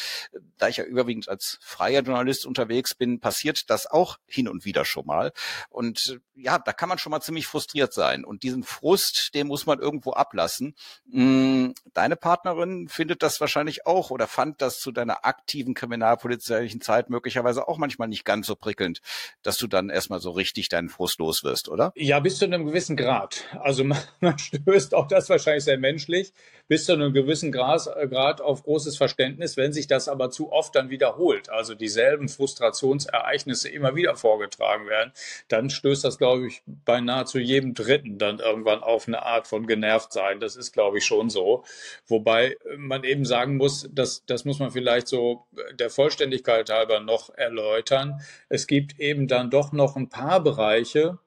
Da 0.57 0.68
ich 0.68 0.77
ja 0.77 0.83
überwiegend 0.83 1.30
als 1.30 1.60
freier 1.62 2.01
Journalist 2.01 2.45
unterwegs 2.45 2.95
bin, 2.95 3.19
passiert 3.19 3.69
das 3.69 3.88
auch 3.88 4.18
hin 4.25 4.48
und 4.48 4.65
wieder 4.65 4.86
schon 4.86 5.06
mal. 5.06 5.31
Und 5.69 6.19
ja, 6.36 6.60
da 6.60 6.74
kann 6.74 6.89
man 6.89 6.97
schon 6.98 7.12
mal 7.12 7.22
ziemlich 7.22 7.48
frustriert 7.48 7.94
sein. 7.94 8.26
Und 8.26 8.44
diesen 8.44 8.64
Frust, 8.64 9.34
den 9.34 9.48
muss 9.48 9.66
man 9.66 9.80
irgendwo 9.80 10.14
ablassen. 10.14 10.76
Mm, 11.08 11.70
deine 11.94 12.16
Partnerin 12.16 12.88
findet 12.88 13.24
das 13.24 13.40
wahrscheinlich 13.42 13.86
auch 13.86 14.10
oder 14.12 14.28
fand 14.28 14.62
das 14.62 14.80
zu 14.80 14.92
deiner 14.92 15.26
aktiven 15.26 15.74
kriminalpolizeilichen 15.74 16.82
Zeit 16.82 17.10
möglicherweise 17.10 17.68
auch 17.68 17.78
manchmal 17.78 18.08
nicht 18.08 18.26
ganz 18.26 18.48
so 18.48 18.56
prickelnd, 18.56 19.02
dass 19.44 19.58
du 19.58 19.68
dann 19.68 19.90
erstmal 19.90 20.20
so 20.20 20.32
richtig 20.32 20.70
deinen 20.70 20.90
Frust 20.90 21.20
los 21.20 21.44
wirst, 21.44 21.70
oder? 21.70 21.92
Ja, 21.96 22.20
bis 22.20 22.38
zu 22.38 22.46
einem 22.46 22.66
gewissen 22.66 22.96
Grad. 22.96 23.46
Also 23.60 23.84
man, 23.86 24.00
man 24.20 24.38
stößt 24.38 24.94
auch 24.94 25.08
das 25.08 25.30
wahrscheinlich 25.30 25.64
sehr 25.64 25.78
menschlich, 25.78 26.34
bis 26.68 26.86
zu 26.86 26.94
einem 26.94 27.14
gewissen 27.14 27.52
Grad, 27.52 27.88
äh, 27.96 28.08
Grad 28.08 28.42
auf 28.42 28.64
großes 28.64 28.98
Verständnis, 28.98 29.58
wenn 29.58 29.74
sich 29.74 29.88
das 29.88 30.08
aber 30.08 30.30
zu 30.30 30.52
oft 30.52 30.76
dann 30.76 30.90
wiederholt, 30.90 31.50
also 31.50 31.76
dieselben 31.76 32.28
Frustrationsereignisse 32.28 33.70
immer 33.70 33.96
wieder 33.96 34.16
vorgetragen 34.16 34.88
werden, 34.88 35.12
dann 35.48 35.70
stößt 35.70 36.04
das, 36.04 36.18
glaube 36.18 36.48
ich, 36.48 36.62
bei 36.88 37.01
nahezu 37.01 37.38
jedem 37.38 37.74
Dritten 37.74 38.18
dann 38.18 38.39
irgendwann 38.39 38.81
auf 38.81 39.07
eine 39.07 39.24
Art 39.24 39.45
von 39.45 39.68
genervt 39.68 40.13
sein. 40.13 40.39
Das 40.39 40.56
ist, 40.56 40.72
glaube 40.72 40.98
ich, 40.98 41.06
schon 41.06 41.30
so. 41.30 41.66
Wobei 42.07 42.57
man 42.78 43.04
eben 43.04 43.25
sagen 43.25 43.57
muss, 43.57 43.89
dass, 43.92 44.25
das 44.25 44.45
muss 44.45 44.60
man 44.60 44.72
vielleicht 44.72 45.10
so 45.10 45.45
der 45.74 45.89
Vollständigkeit 45.89 46.69
halber 46.69 47.01
noch 47.01 47.30
erläutern. 47.36 48.22
Es 48.48 48.68
gibt 48.68 49.00
eben 49.00 49.28
dann 49.28 49.50
doch 49.50 49.74
noch 49.74 49.98
ein 49.98 50.07
paar 50.07 50.42
Bereiche, 50.42 51.19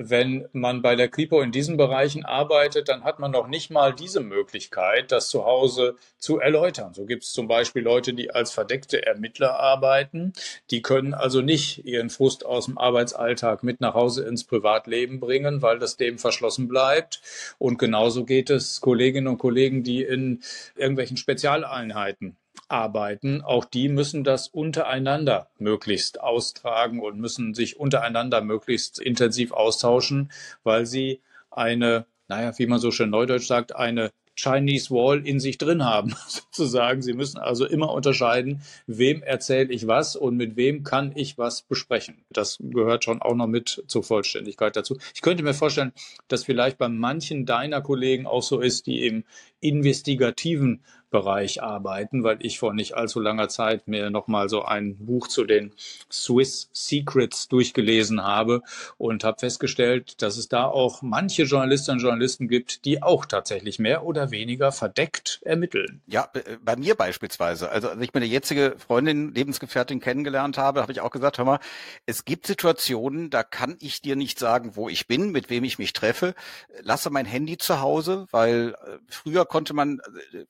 wenn 0.00 0.48
man 0.52 0.80
bei 0.80 0.94
der 0.94 1.08
Kripo 1.08 1.40
in 1.40 1.50
diesen 1.50 1.76
Bereichen 1.76 2.24
arbeitet, 2.24 2.88
dann 2.88 3.02
hat 3.02 3.18
man 3.18 3.32
noch 3.32 3.48
nicht 3.48 3.68
mal 3.70 3.92
diese 3.92 4.20
Möglichkeit, 4.20 5.10
das 5.10 5.28
zu 5.28 5.44
Hause 5.44 5.96
zu 6.18 6.38
erläutern. 6.38 6.94
So 6.94 7.04
gibt 7.04 7.24
es 7.24 7.32
zum 7.32 7.48
Beispiel 7.48 7.82
Leute, 7.82 8.14
die 8.14 8.30
als 8.30 8.52
verdeckte 8.52 9.04
Ermittler 9.04 9.58
arbeiten. 9.58 10.32
Die 10.70 10.82
können 10.82 11.14
also 11.14 11.40
nicht 11.40 11.84
ihren 11.84 12.10
Frust 12.10 12.46
aus 12.46 12.66
dem 12.66 12.78
Arbeitsalltag 12.78 13.64
mit 13.64 13.80
nach 13.80 13.94
Hause 13.94 14.24
ins 14.24 14.44
Privatleben 14.44 15.18
bringen, 15.18 15.62
weil 15.62 15.80
das 15.80 15.96
dem 15.96 16.18
verschlossen 16.18 16.68
bleibt. 16.68 17.20
Und 17.58 17.78
genauso 17.78 18.24
geht 18.24 18.50
es 18.50 18.80
Kolleginnen 18.80 19.26
und 19.26 19.38
Kollegen, 19.38 19.82
die 19.82 20.04
in 20.04 20.42
irgendwelchen 20.76 21.16
Spezialeinheiten 21.16 22.36
arbeiten, 22.68 23.42
auch 23.42 23.64
die 23.64 23.88
müssen 23.88 24.24
das 24.24 24.48
untereinander 24.48 25.48
möglichst 25.58 26.20
austragen 26.20 27.00
und 27.00 27.18
müssen 27.18 27.54
sich 27.54 27.78
untereinander 27.78 28.40
möglichst 28.40 29.00
intensiv 29.00 29.52
austauschen, 29.52 30.30
weil 30.62 30.86
sie 30.86 31.20
eine, 31.50 32.06
naja, 32.28 32.52
wie 32.58 32.66
man 32.66 32.78
so 32.78 32.90
schön 32.90 33.10
neudeutsch 33.10 33.46
sagt, 33.46 33.74
eine 33.74 34.10
Chinese 34.38 34.90
Wall 34.90 35.26
in 35.26 35.40
sich 35.40 35.58
drin 35.58 35.84
haben, 35.84 36.14
sozusagen. 36.28 37.02
Sie 37.02 37.12
müssen 37.12 37.38
also 37.38 37.66
immer 37.66 37.92
unterscheiden, 37.92 38.62
wem 38.86 39.22
erzähle 39.22 39.72
ich 39.72 39.86
was 39.86 40.14
und 40.14 40.36
mit 40.36 40.56
wem 40.56 40.84
kann 40.84 41.12
ich 41.16 41.38
was 41.38 41.62
besprechen. 41.62 42.24
Das 42.30 42.58
gehört 42.60 43.04
schon 43.04 43.20
auch 43.20 43.34
noch 43.34 43.48
mit 43.48 43.82
zur 43.88 44.04
Vollständigkeit 44.04 44.76
dazu. 44.76 44.96
Ich 45.14 45.22
könnte 45.22 45.42
mir 45.42 45.54
vorstellen, 45.54 45.92
dass 46.28 46.44
vielleicht 46.44 46.78
bei 46.78 46.88
manchen 46.88 47.46
deiner 47.46 47.82
Kollegen 47.82 48.26
auch 48.26 48.42
so 48.42 48.60
ist, 48.60 48.86
die 48.86 49.06
im 49.06 49.24
investigativen 49.60 50.84
Bereich 51.10 51.62
arbeiten, 51.62 52.24
weil 52.24 52.38
ich 52.40 52.58
vor 52.58 52.74
nicht 52.74 52.94
allzu 52.94 53.20
langer 53.20 53.48
Zeit 53.48 53.88
mir 53.88 54.10
nochmal 54.10 54.48
so 54.48 54.64
ein 54.64 54.96
Buch 54.98 55.28
zu 55.28 55.44
den 55.44 55.72
Swiss 56.10 56.68
Secrets 56.72 57.48
durchgelesen 57.48 58.22
habe 58.22 58.62
und 58.96 59.24
habe 59.24 59.38
festgestellt, 59.38 60.22
dass 60.22 60.36
es 60.36 60.48
da 60.48 60.64
auch 60.64 61.02
manche 61.02 61.44
Journalistinnen 61.44 61.98
und 61.98 62.04
Journalisten 62.04 62.48
gibt, 62.48 62.84
die 62.84 63.02
auch 63.02 63.24
tatsächlich 63.24 63.78
mehr 63.78 64.04
oder 64.04 64.30
weniger 64.30 64.72
verdeckt 64.72 65.40
ermitteln. 65.44 66.00
Ja, 66.06 66.28
bei 66.62 66.76
mir 66.76 66.94
beispielsweise. 66.94 67.70
Also 67.70 67.88
als 67.88 68.00
ich 68.00 68.14
meine 68.14 68.26
jetzige 68.26 68.76
Freundin, 68.78 69.32
Lebensgefährtin 69.34 70.00
kennengelernt 70.00 70.58
habe, 70.58 70.82
habe 70.82 70.92
ich 70.92 71.00
auch 71.00 71.10
gesagt, 71.10 71.38
hör 71.38 71.44
mal, 71.44 71.60
es 72.06 72.24
gibt 72.24 72.46
Situationen, 72.46 73.30
da 73.30 73.42
kann 73.42 73.76
ich 73.80 74.02
dir 74.02 74.16
nicht 74.16 74.38
sagen, 74.38 74.76
wo 74.76 74.88
ich 74.88 75.06
bin, 75.06 75.30
mit 75.30 75.50
wem 75.50 75.64
ich 75.64 75.78
mich 75.78 75.92
treffe. 75.92 76.34
Lasse 76.82 77.10
mein 77.10 77.26
Handy 77.26 77.56
zu 77.58 77.80
Hause, 77.80 78.26
weil 78.30 78.74
äh, 78.84 78.98
früher 79.08 79.44
konnte 79.44 79.74
man, 79.74 80.00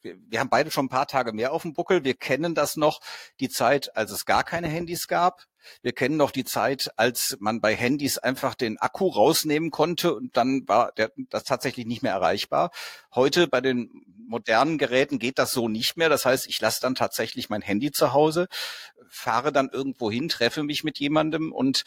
äh, 0.03 0.15
wir 0.29 0.41
haben 0.41 0.48
haben 0.49 0.51
beide 0.51 0.71
schon 0.71 0.87
ein 0.87 0.91
paar 0.91 1.07
Tage 1.07 1.33
mehr 1.33 1.53
auf 1.53 1.63
dem 1.63 1.75
Buckel. 1.75 2.05
Wir 2.05 2.15
kennen 2.15 2.55
das 2.55 2.77
noch, 2.77 3.01
die 3.39 3.51
Zeit, 3.51 3.95
als 3.97 4.11
es 4.11 4.25
gar 4.25 4.45
keine 4.45 4.69
Handys 4.69 5.07
gab. 5.07 5.45
Wir 5.83 5.93
kennen 5.93 6.17
noch 6.17 6.31
die 6.31 6.45
Zeit, 6.45 6.91
als 6.97 7.37
man 7.41 7.61
bei 7.61 7.75
Handys 7.77 8.17
einfach 8.17 8.55
den 8.55 8.79
Akku 8.79 9.09
rausnehmen 9.09 9.71
konnte 9.71 10.15
und 10.15 10.37
dann 10.37 10.67
war 10.67 10.93
der, 10.93 11.13
das 11.29 11.45
tatsächlich 11.45 11.85
nicht 11.85 12.03
mehr 12.03 12.13
erreichbar. 12.13 12.71
Heute 13.15 13.49
bei 13.49 13.61
den 13.61 13.91
modernen 14.27 14.79
Geräten 14.79 15.19
geht 15.19 15.39
das 15.39 15.53
so 15.53 15.69
nicht 15.69 15.99
mehr. 15.99 16.09
Das 16.09 16.25
heißt, 16.25 16.47
ich 16.47 16.59
lasse 16.61 16.81
dann 16.81 16.95
tatsächlich 16.95 17.51
mein 17.51 17.61
Handy 17.61 17.91
zu 17.91 18.15
Hause, 18.15 18.49
fahre 19.11 19.53
dann 19.53 19.69
irgendwo 19.71 20.11
hin, 20.11 20.29
treffe 20.31 20.63
mich 20.63 20.85
mit 20.85 20.99
jemandem 20.99 21.53
und 21.53 21.85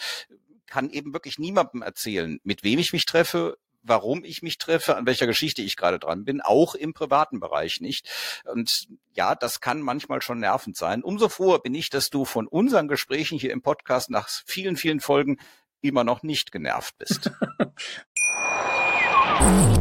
kann 0.67 0.91
eben 0.91 1.13
wirklich 1.13 1.39
niemandem 1.39 1.81
erzählen, 1.81 2.39
mit 2.43 2.63
wem 2.63 2.77
ich 2.77 2.93
mich 2.93 3.05
treffe, 3.05 3.57
warum 3.83 4.23
ich 4.23 4.41
mich 4.41 4.57
treffe, 4.57 4.95
an 4.95 5.05
welcher 5.05 5.27
Geschichte 5.27 5.61
ich 5.61 5.77
gerade 5.77 5.99
dran 5.99 6.25
bin, 6.25 6.41
auch 6.41 6.75
im 6.75 6.93
privaten 6.93 7.39
Bereich 7.39 7.81
nicht. 7.81 8.09
Und 8.45 8.87
ja, 9.13 9.35
das 9.35 9.61
kann 9.61 9.81
manchmal 9.81 10.21
schon 10.21 10.39
nervend 10.39 10.77
sein. 10.77 11.03
Umso 11.03 11.29
froher 11.29 11.59
bin 11.59 11.75
ich, 11.75 11.89
dass 11.89 12.09
du 12.09 12.25
von 12.25 12.47
unseren 12.47 12.87
Gesprächen 12.87 13.39
hier 13.39 13.51
im 13.51 13.61
Podcast 13.61 14.09
nach 14.09 14.29
vielen, 14.45 14.77
vielen 14.77 14.99
Folgen 14.99 15.37
immer 15.81 16.03
noch 16.03 16.23
nicht 16.23 16.51
genervt 16.51 16.97
bist. 16.97 17.31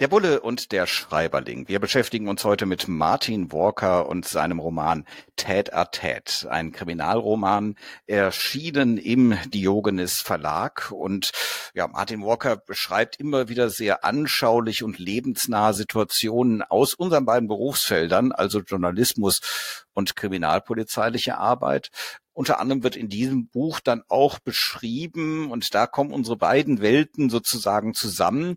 Der 0.00 0.08
Bulle 0.08 0.40
und 0.40 0.72
der 0.72 0.86
Schreiberling. 0.86 1.68
Wir 1.68 1.78
beschäftigen 1.78 2.28
uns 2.28 2.44
heute 2.44 2.64
mit 2.64 2.88
Martin 2.88 3.52
Walker 3.52 4.08
und 4.08 4.26
seinem 4.26 4.58
Roman 4.58 5.04
Ted 5.36 5.74
a 5.74 5.84
Ted, 5.84 6.46
ein 6.48 6.72
Kriminalroman, 6.72 7.74
erschienen 8.06 8.96
im 8.96 9.36
Diogenes 9.52 10.22
Verlag. 10.22 10.90
Und 10.90 11.32
ja, 11.74 11.86
Martin 11.86 12.22
Walker 12.22 12.56
beschreibt 12.56 13.16
immer 13.20 13.50
wieder 13.50 13.68
sehr 13.68 14.02
anschaulich 14.04 14.82
und 14.82 14.98
lebensnahe 14.98 15.74
Situationen 15.74 16.62
aus 16.62 16.94
unseren 16.94 17.26
beiden 17.26 17.48
Berufsfeldern, 17.48 18.32
also 18.32 18.60
Journalismus 18.60 19.84
und 19.92 20.16
kriminalpolizeiliche 20.16 21.36
Arbeit. 21.36 21.90
Unter 22.32 22.58
anderem 22.58 22.82
wird 22.82 22.96
in 22.96 23.10
diesem 23.10 23.48
Buch 23.48 23.80
dann 23.80 24.02
auch 24.08 24.38
beschrieben, 24.38 25.50
und 25.50 25.74
da 25.74 25.86
kommen 25.86 26.12
unsere 26.12 26.38
beiden 26.38 26.80
Welten 26.80 27.28
sozusagen 27.28 27.92
zusammen, 27.92 28.56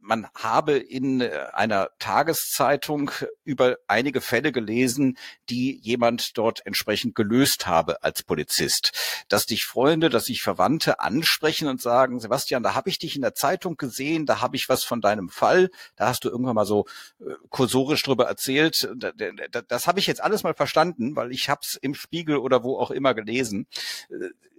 man 0.00 0.28
habe 0.34 0.76
in 0.76 1.20
äh, 1.20 1.46
einer 1.52 1.90
Tageszeitung 1.98 3.10
über 3.44 3.78
einige 3.86 4.20
Fälle 4.20 4.52
gelesen, 4.52 5.18
die 5.48 5.78
jemand 5.82 6.36
dort 6.38 6.64
entsprechend 6.64 7.14
gelöst 7.14 7.66
habe 7.66 8.02
als 8.02 8.22
Polizist. 8.22 9.24
Dass 9.28 9.46
dich 9.46 9.64
Freunde, 9.64 10.10
dass 10.10 10.26
sich 10.26 10.42
Verwandte 10.42 11.00
ansprechen 11.00 11.68
und 11.68 11.80
sagen, 11.80 12.20
Sebastian, 12.20 12.62
da 12.62 12.74
habe 12.74 12.88
ich 12.88 12.98
dich 12.98 13.16
in 13.16 13.22
der 13.22 13.34
Zeitung 13.34 13.76
gesehen, 13.76 14.26
da 14.26 14.40
habe 14.40 14.56
ich 14.56 14.68
was 14.68 14.84
von 14.84 15.00
deinem 15.00 15.28
Fall, 15.28 15.70
da 15.96 16.08
hast 16.08 16.24
du 16.24 16.28
irgendwann 16.28 16.54
mal 16.54 16.66
so 16.66 16.86
äh, 17.20 17.34
kursorisch 17.48 18.02
drüber 18.02 18.26
erzählt. 18.26 18.88
Das 19.68 19.86
habe 19.86 19.98
ich 19.98 20.06
jetzt 20.06 20.22
alles 20.22 20.42
mal 20.42 20.54
verstanden, 20.54 21.16
weil 21.16 21.32
ich 21.32 21.48
habe 21.48 21.60
es 21.62 21.76
im 21.76 21.94
Spiegel 21.94 22.36
oder 22.36 22.62
wo 22.62 22.78
auch 22.78 22.90
immer 22.90 23.14
gelesen. 23.14 23.66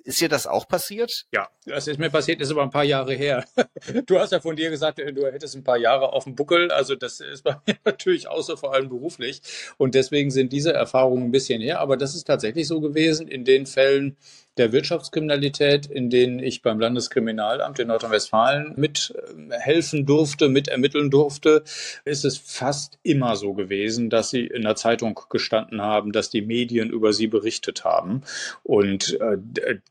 Ist 0.03 0.19
dir 0.19 0.29
das 0.29 0.47
auch 0.47 0.67
passiert? 0.67 1.25
Ja, 1.31 1.49
das 1.65 1.87
ist 1.87 1.99
mir 1.99 2.09
passiert, 2.09 2.41
ist 2.41 2.51
aber 2.51 2.63
ein 2.63 2.71
paar 2.71 2.83
Jahre 2.83 3.13
her. 3.13 3.45
Du 4.05 4.19
hast 4.19 4.31
ja 4.31 4.39
von 4.39 4.55
dir 4.55 4.69
gesagt, 4.69 4.99
du 4.99 5.25
hättest 5.25 5.55
ein 5.55 5.63
paar 5.63 5.77
Jahre 5.77 6.13
auf 6.13 6.23
dem 6.25 6.35
Buckel. 6.35 6.71
Also 6.71 6.95
das 6.95 7.19
ist 7.19 7.43
bei 7.43 7.55
mir 7.65 7.75
natürlich 7.85 8.27
so, 8.39 8.55
vor 8.55 8.73
allem 8.73 8.89
beruflich. 8.89 9.41
Und 9.77 9.95
deswegen 9.95 10.31
sind 10.31 10.53
diese 10.53 10.73
Erfahrungen 10.73 11.25
ein 11.25 11.31
bisschen 11.31 11.61
her. 11.61 11.79
Aber 11.79 11.97
das 11.97 12.15
ist 12.15 12.25
tatsächlich 12.25 12.67
so 12.67 12.79
gewesen 12.79 13.27
in 13.27 13.43
den 13.45 13.65
Fällen, 13.65 14.17
der 14.57 14.71
Wirtschaftskriminalität, 14.71 15.85
in 15.85 16.09
denen 16.09 16.39
ich 16.39 16.61
beim 16.61 16.79
Landeskriminalamt 16.79 17.79
in 17.79 17.87
Nordrhein-Westfalen 17.87 18.73
mithelfen 18.75 20.05
durfte, 20.05 20.49
mitermitteln 20.49 21.09
durfte, 21.09 21.63
ist 22.03 22.25
es 22.25 22.37
fast 22.37 22.99
immer 23.03 23.35
so 23.37 23.53
gewesen, 23.53 24.09
dass 24.09 24.29
sie 24.29 24.45
in 24.45 24.63
der 24.63 24.75
Zeitung 24.75 25.19
gestanden 25.29 25.81
haben, 25.81 26.11
dass 26.11 26.29
die 26.29 26.41
Medien 26.41 26.89
über 26.89 27.13
sie 27.13 27.27
berichtet 27.27 27.85
haben. 27.85 28.23
Und 28.63 29.19
äh, 29.21 29.37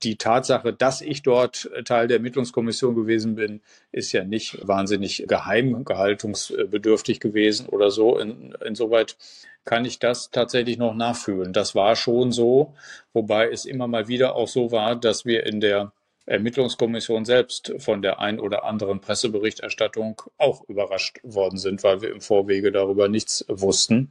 die 0.02 0.16
Tatsache, 0.16 0.72
dass 0.72 1.00
ich 1.00 1.22
dort 1.22 1.70
Teil 1.84 2.08
der 2.08 2.18
Ermittlungskommission 2.18 2.94
gewesen 2.94 3.34
bin, 3.36 3.60
ist 3.92 4.12
ja 4.12 4.24
nicht 4.24 4.58
wahnsinnig 4.66 5.24
geheimgehaltungsbedürftig 5.26 7.20
gewesen 7.20 7.66
oder 7.66 7.90
so. 7.90 8.18
In, 8.18 8.54
insoweit 8.64 9.16
kann 9.64 9.84
ich 9.84 9.98
das 9.98 10.30
tatsächlich 10.30 10.78
noch 10.78 10.94
nachfühlen. 10.94 11.52
Das 11.52 11.74
war 11.74 11.96
schon 11.96 12.32
so, 12.32 12.74
wobei 13.12 13.50
es 13.50 13.64
immer 13.64 13.88
mal 13.88 14.08
wieder 14.08 14.34
auch 14.34 14.48
so 14.48 14.72
war, 14.72 14.96
dass 14.96 15.24
wir 15.24 15.46
in 15.46 15.60
der 15.60 15.92
Ermittlungskommission 16.30 17.24
selbst 17.24 17.72
von 17.78 18.02
der 18.02 18.20
ein 18.20 18.38
oder 18.38 18.64
anderen 18.64 19.00
Presseberichterstattung 19.00 20.22
auch 20.38 20.62
überrascht 20.68 21.18
worden 21.24 21.58
sind, 21.58 21.82
weil 21.82 22.02
wir 22.02 22.10
im 22.10 22.20
Vorwege 22.20 22.70
darüber 22.70 23.08
nichts 23.08 23.44
wussten. 23.48 24.10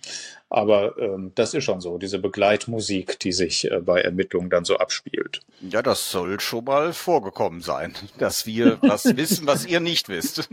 Aber 0.49 0.97
ähm, 0.97 1.31
das 1.35 1.53
ist 1.53 1.63
schon 1.63 1.79
so, 1.79 1.97
diese 1.97 2.19
Begleitmusik, 2.19 3.19
die 3.19 3.31
sich 3.31 3.71
äh, 3.71 3.79
bei 3.79 4.01
Ermittlungen 4.01 4.49
dann 4.49 4.65
so 4.65 4.77
abspielt. 4.77 5.41
Ja, 5.61 5.81
das 5.81 6.11
soll 6.11 6.41
schon 6.41 6.65
mal 6.65 6.91
vorgekommen 6.91 7.61
sein, 7.61 7.93
dass 8.17 8.45
wir 8.45 8.79
was 8.81 9.05
wissen, 9.15 9.47
was 9.47 9.65
ihr 9.65 9.79
nicht 9.79 10.09
wisst. 10.09 10.49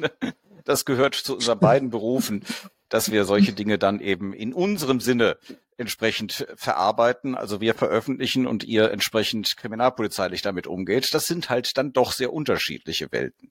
Das 0.64 0.84
gehört 0.84 1.14
zu 1.14 1.34
unseren 1.34 1.58
beiden 1.58 1.90
Berufen 1.90 2.44
dass 2.88 3.10
wir 3.10 3.24
solche 3.24 3.52
Dinge 3.52 3.78
dann 3.78 4.00
eben 4.00 4.32
in 4.32 4.52
unserem 4.52 5.00
Sinne 5.00 5.38
entsprechend 5.76 6.46
verarbeiten. 6.56 7.34
Also 7.34 7.60
wir 7.60 7.74
veröffentlichen 7.74 8.46
und 8.46 8.64
ihr 8.64 8.90
entsprechend 8.90 9.56
kriminalpolizeilich 9.56 10.42
damit 10.42 10.66
umgeht. 10.66 11.12
Das 11.14 11.26
sind 11.26 11.50
halt 11.50 11.76
dann 11.76 11.92
doch 11.92 12.12
sehr 12.12 12.32
unterschiedliche 12.32 13.12
Welten. 13.12 13.50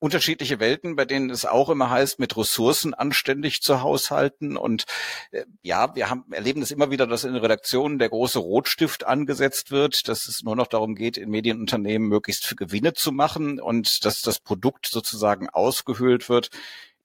Unterschiedliche 0.00 0.60
Welten, 0.60 0.94
bei 0.94 1.04
denen 1.04 1.28
es 1.28 1.44
auch 1.44 1.68
immer 1.70 1.90
heißt, 1.90 2.20
mit 2.20 2.36
Ressourcen 2.36 2.94
anständig 2.94 3.62
zu 3.62 3.82
haushalten. 3.82 4.56
Und 4.56 4.84
äh, 5.32 5.44
ja, 5.62 5.96
wir 5.96 6.08
haben, 6.08 6.24
erleben 6.30 6.62
es 6.62 6.70
immer 6.70 6.92
wieder, 6.92 7.08
dass 7.08 7.24
in 7.24 7.34
Redaktionen 7.34 7.98
der 7.98 8.08
große 8.08 8.38
Rotstift 8.38 9.04
angesetzt 9.04 9.72
wird, 9.72 10.06
dass 10.06 10.28
es 10.28 10.44
nur 10.44 10.54
noch 10.54 10.68
darum 10.68 10.94
geht, 10.94 11.16
in 11.16 11.30
Medienunternehmen 11.30 12.06
möglichst 12.06 12.56
Gewinne 12.56 12.92
zu 12.92 13.10
machen 13.10 13.60
und 13.60 14.04
dass 14.04 14.22
das 14.22 14.38
Produkt 14.38 14.86
sozusagen 14.86 15.48
ausgehöhlt 15.48 16.28
wird 16.28 16.50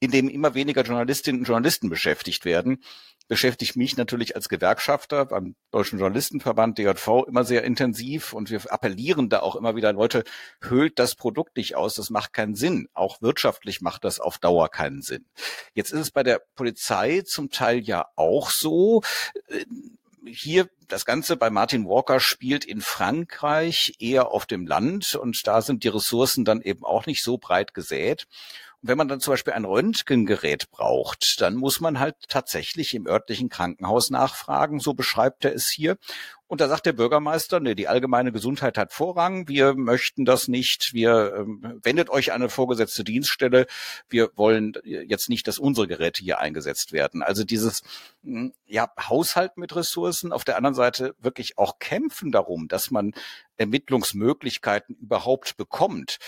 in 0.04 0.12
dem 0.12 0.28
immer 0.28 0.54
weniger 0.54 0.82
Journalistinnen 0.82 1.42
und 1.42 1.48
Journalisten 1.48 1.90
beschäftigt 1.90 2.44
werden, 2.44 2.84
beschäftigt 3.30 3.78
mich 3.78 3.96
natürlich 3.96 4.36
als 4.36 4.50
Gewerkschafter 4.50 5.28
beim 5.28 5.56
Deutschen 5.72 5.98
Journalistenverband 5.98 6.78
DJV 6.78 7.24
immer 7.26 7.46
sehr 7.46 7.64
intensiv. 7.64 8.34
Und 8.34 8.50
wir 8.50 8.60
appellieren 8.70 9.30
da 9.30 9.40
auch 9.40 9.56
immer 9.56 9.78
wieder, 9.78 9.94
Leute, 9.94 10.26
höhlt 10.60 11.00
das 11.00 11.16
Produkt 11.16 11.56
nicht 11.56 11.78
aus, 11.78 11.96
das 11.96 12.10
macht 12.10 12.34
keinen 12.34 12.56
Sinn. 12.56 12.90
Auch 12.94 13.22
wirtschaftlich 13.22 13.80
macht 13.80 14.04
das 14.04 14.20
auf 14.20 14.40
Dauer 14.40 14.68
keinen 14.68 15.02
Sinn. 15.02 15.24
Jetzt 15.74 15.94
ist 15.94 16.02
es 16.02 16.12
bei 16.12 16.24
der 16.24 16.42
Polizei 16.56 17.22
zum 17.22 17.50
Teil 17.50 17.80
ja 17.80 18.08
auch 18.18 18.50
so, 18.50 19.04
äh, 19.48 19.64
hier 20.26 20.70
das 20.90 21.06
Ganze 21.06 21.38
bei 21.38 21.50
Martin 21.50 21.86
Walker 21.86 22.20
spielt 22.20 22.66
in 22.66 22.82
Frankreich 22.82 23.96
eher 24.00 24.32
auf 24.32 24.46
dem 24.46 24.68
Land. 24.68 25.16
Und 25.16 25.48
da 25.48 25.62
sind 25.62 25.86
die 25.86 25.90
Ressourcen 25.90 26.44
dann 26.44 26.62
eben 26.62 26.84
auch 26.84 27.06
nicht 27.06 27.24
so 27.24 27.38
breit 27.38 27.74
gesät 27.74 28.28
wenn 28.84 28.98
man 28.98 29.08
dann 29.08 29.22
zum 29.22 29.34
Beispiel 29.34 29.54
ein 29.54 29.64
Röntgengerät 29.64 30.70
braucht, 30.70 31.40
dann 31.40 31.56
muss 31.56 31.80
man 31.80 32.00
halt 32.00 32.16
tatsächlich 32.28 32.94
im 32.94 33.08
örtlichen 33.08 33.48
Krankenhaus 33.48 34.10
nachfragen, 34.10 34.82
so 34.82 34.94
beschreibt 34.94 35.46
er 35.46 35.56
es 35.56 35.70
hier. 35.70 35.98
Und 36.48 36.60
da 36.60 36.68
sagt 36.68 36.86
der 36.86 36.94
Bürgermeister, 36.94 37.62
nee, 37.62 37.76
die 37.76 37.88
allgemeine 37.88 38.34
Gesundheit 38.34 38.78
hat 38.78 38.92
Vorrang, 38.92 39.48
wir 39.48 39.74
möchten 39.74 40.26
das 40.26 40.50
nicht, 40.50 40.94
wir 40.94 41.34
ähm, 41.38 41.80
wendet 41.82 42.10
euch 42.10 42.34
an 42.34 42.42
eine 42.42 42.50
vorgesetzte 42.50 43.06
Dienststelle, 43.06 43.68
wir 44.10 44.30
wollen 44.36 44.74
jetzt 44.84 45.30
nicht, 45.30 45.48
dass 45.48 45.58
unsere 45.58 45.88
Geräte 45.88 46.22
hier 46.22 46.40
eingesetzt 46.40 46.92
werden. 46.92 47.24
Also 47.24 47.46
dieses 47.46 47.82
hm, 48.24 48.54
ja, 48.68 48.92
Haushalt 49.00 49.58
mit 49.58 49.76
Ressourcen, 49.76 50.34
auf 50.34 50.44
der 50.44 50.58
anderen 50.58 50.76
Seite 50.76 51.16
wirklich 51.20 51.58
auch 51.58 51.80
kämpfen 51.80 52.34
darum, 52.34 52.68
dass 52.68 52.92
man 52.92 53.14
Ermittlungsmöglichkeiten 53.58 54.96
überhaupt 54.96 55.56
bekommt 55.56 56.20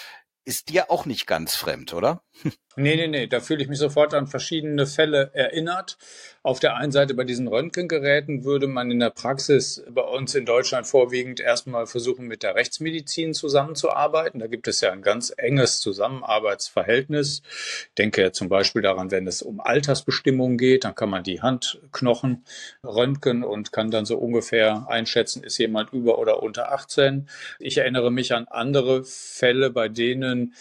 ist 0.46 0.70
dir 0.70 0.90
auch 0.90 1.06
nicht 1.06 1.28
ganz 1.28 1.56
fremd, 1.56 1.94
oder? 1.94 2.24
Nee, 2.78 2.98
nee, 2.98 3.08
nee, 3.08 3.28
da 3.28 3.40
fühle 3.40 3.64
ich 3.64 3.70
mich 3.70 3.80
sofort 3.80 4.14
an 4.14 4.28
verschiedene 4.28 4.86
Fälle 4.86 5.30
erinnert. 5.34 5.98
Auf 6.44 6.60
der 6.60 6.76
einen 6.76 6.92
Seite 6.92 7.14
bei 7.14 7.24
diesen 7.24 7.48
Röntgengeräten 7.48 8.44
würde 8.44 8.68
man 8.68 8.92
in 8.92 9.00
der 9.00 9.12
Praxis 9.12 9.82
bei 9.90 10.02
uns 10.02 10.36
in 10.36 10.46
Deutschland 10.46 10.86
vorwiegend 10.86 11.40
erstmal 11.40 11.88
versuchen, 11.88 12.28
mit 12.28 12.44
der 12.44 12.56
Rechtsmedizin 12.56 13.34
zusammenzuarbeiten. 13.34 14.42
Da 14.42 14.48
gibt 14.48 14.68
es 14.68 14.82
ja 14.82 14.92
ein 14.92 15.02
ganz 15.02 15.34
enges 15.36 15.80
Zusammenarbeitsverhältnis. 15.80 17.44
Ich 17.88 17.96
denke 17.98 18.22
ja 18.22 18.34
zum 18.34 18.50
Beispiel 18.50 18.82
daran, 18.82 19.10
wenn 19.10 19.26
es 19.26 19.42
um 19.42 19.62
Altersbestimmungen 19.62 20.58
geht, 20.58 20.84
dann 20.84 20.96
kann 20.96 21.10
man 21.10 21.24
die 21.24 21.42
Handknochen 21.42 22.44
röntgen 22.84 23.46
und 23.46 23.72
kann 23.72 23.90
dann 23.90 24.06
so 24.06 24.18
ungefähr 24.18 24.86
einschätzen, 24.90 25.44
ist 25.44 25.58
jemand 25.60 25.94
über 25.94 26.20
oder 26.20 26.44
unter 26.44 26.74
18. 26.74 27.30
Ich 27.58 27.78
erinnere 27.78 28.12
mich 28.12 28.34
an 28.34 28.48
andere 28.50 29.06
Fälle, 29.06 29.70
bei 29.70 29.88
denen 29.88 30.54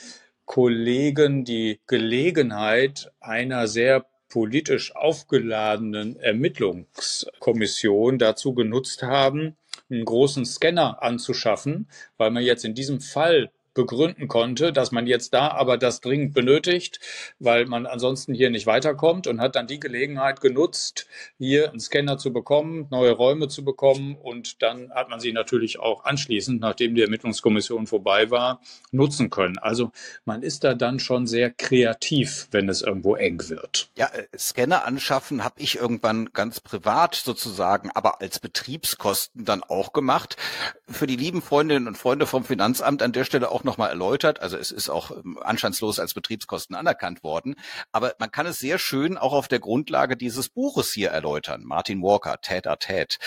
Kollegen 0.45 1.45
die 1.45 1.81
Gelegenheit 1.87 3.11
einer 3.21 3.67
sehr 3.67 4.07
politisch 4.29 4.95
aufgeladenen 4.97 6.17
Ermittlungskommission 6.17 8.19
dazu 8.19 8.53
genutzt 8.53 9.03
haben, 9.03 9.57
einen 9.89 10.05
großen 10.05 10.45
Scanner 10.45 11.03
anzuschaffen, 11.03 11.89
weil 12.17 12.31
man 12.31 12.43
jetzt 12.43 12.65
in 12.65 12.75
diesem 12.75 13.01
Fall 13.01 13.53
begründen 13.75 14.29
konnte, 14.29 14.73
dass 14.73 14.93
man 14.93 15.07
jetzt 15.07 15.35
da 15.35 15.49
aber 15.49 15.77
das 15.77 16.01
dringend 16.01 16.33
benötigt, 16.33 17.01
weil 17.39 17.67
man 17.67 17.87
ansonsten 17.87 18.35
hier 18.35 18.51
nicht 18.51 18.67
weiterkommt 18.67 19.27
und 19.27 19.41
hat 19.41 19.57
dann 19.57 19.67
die 19.67 19.81
Gelegenheit 19.81 20.41
genutzt, 20.41 21.07
hier 21.39 21.71
einen 21.71 21.81
Scanner 21.81 22.19
zu 22.19 22.33
bekommen, 22.33 22.87
neue 22.91 23.13
Räume 23.13 23.49
zu 23.49 23.65
bekommen 23.65 24.17
und 24.17 24.63
dann 24.63 24.91
hat 24.93 25.11
man 25.11 25.21
sie 25.21 25.33
natürlich 25.33 25.79
auch 25.81 26.05
anschließend, 26.05 26.61
nachdem 26.61 26.95
die 26.95 27.03
Ermittlungskommission 27.03 27.87
vorbei 27.87 28.31
war, 28.31 28.61
nutzen 28.93 29.31
können. 29.31 29.59
Also 29.59 29.91
man 30.25 30.43
ist 30.43 30.65
da 30.65 30.75
dann 30.75 31.01
schon 31.01 31.27
sehr 31.27 31.51
kreativ, 31.51 32.49
wenn 32.51 32.69
es 32.69 32.83
irgendwo 32.83 33.17
eng 33.17 33.49
wird. 33.49 33.91
Ja, 33.97 34.07
äh, 34.07 34.27
Scanner 34.39 34.85
anschaffen 34.85 35.45
habe 35.45 35.61
ich 35.61 35.77
irgendwann 35.77 36.33
ganz 36.33 36.61
privat 36.61 37.15
sozusagen, 37.15 37.91
aber 37.95 38.21
als 38.21 38.39
Betriebskosten 38.39 39.45
dann 39.45 39.63
auch 39.63 39.93
gemacht. 39.93 40.37
Für 40.87 41.07
die 41.07 41.17
lieben 41.17 41.41
Freundinnen 41.41 41.89
und 41.89 41.97
Freunde 41.97 42.27
vom 42.27 42.45
Finanzamt 42.45 43.03
an 43.03 43.13
der 43.13 43.25
Stelle 43.25 43.51
auch 43.51 43.65
nochmal 43.65 43.89
erläutert. 43.89 44.41
Also 44.41 44.59
es 44.59 44.71
ist 44.71 44.91
auch 44.91 45.13
ähm, 45.13 45.39
anstandslos 45.43 45.99
als 45.99 46.13
Betriebskosten 46.13 46.77
anerkannt 46.77 47.23
worden. 47.23 47.55
Aber 47.91 48.15
man 48.19 48.31
kann 48.31 48.47
es 48.47 48.59
sehr 48.59 48.79
schön 48.79 49.17
auch 49.17 49.33
auf 49.33 49.49
der 49.49 49.61
Grundlage 49.61 50.17
dieses 50.17 50.51
Buches 50.51 50.93
hier 50.93 51.11
erläutern. 51.11 51.65
Martin 51.65 52.03
Walker, 52.03 52.39
Ted 52.41 52.67
a 52.67 52.77
Ted 52.77 53.19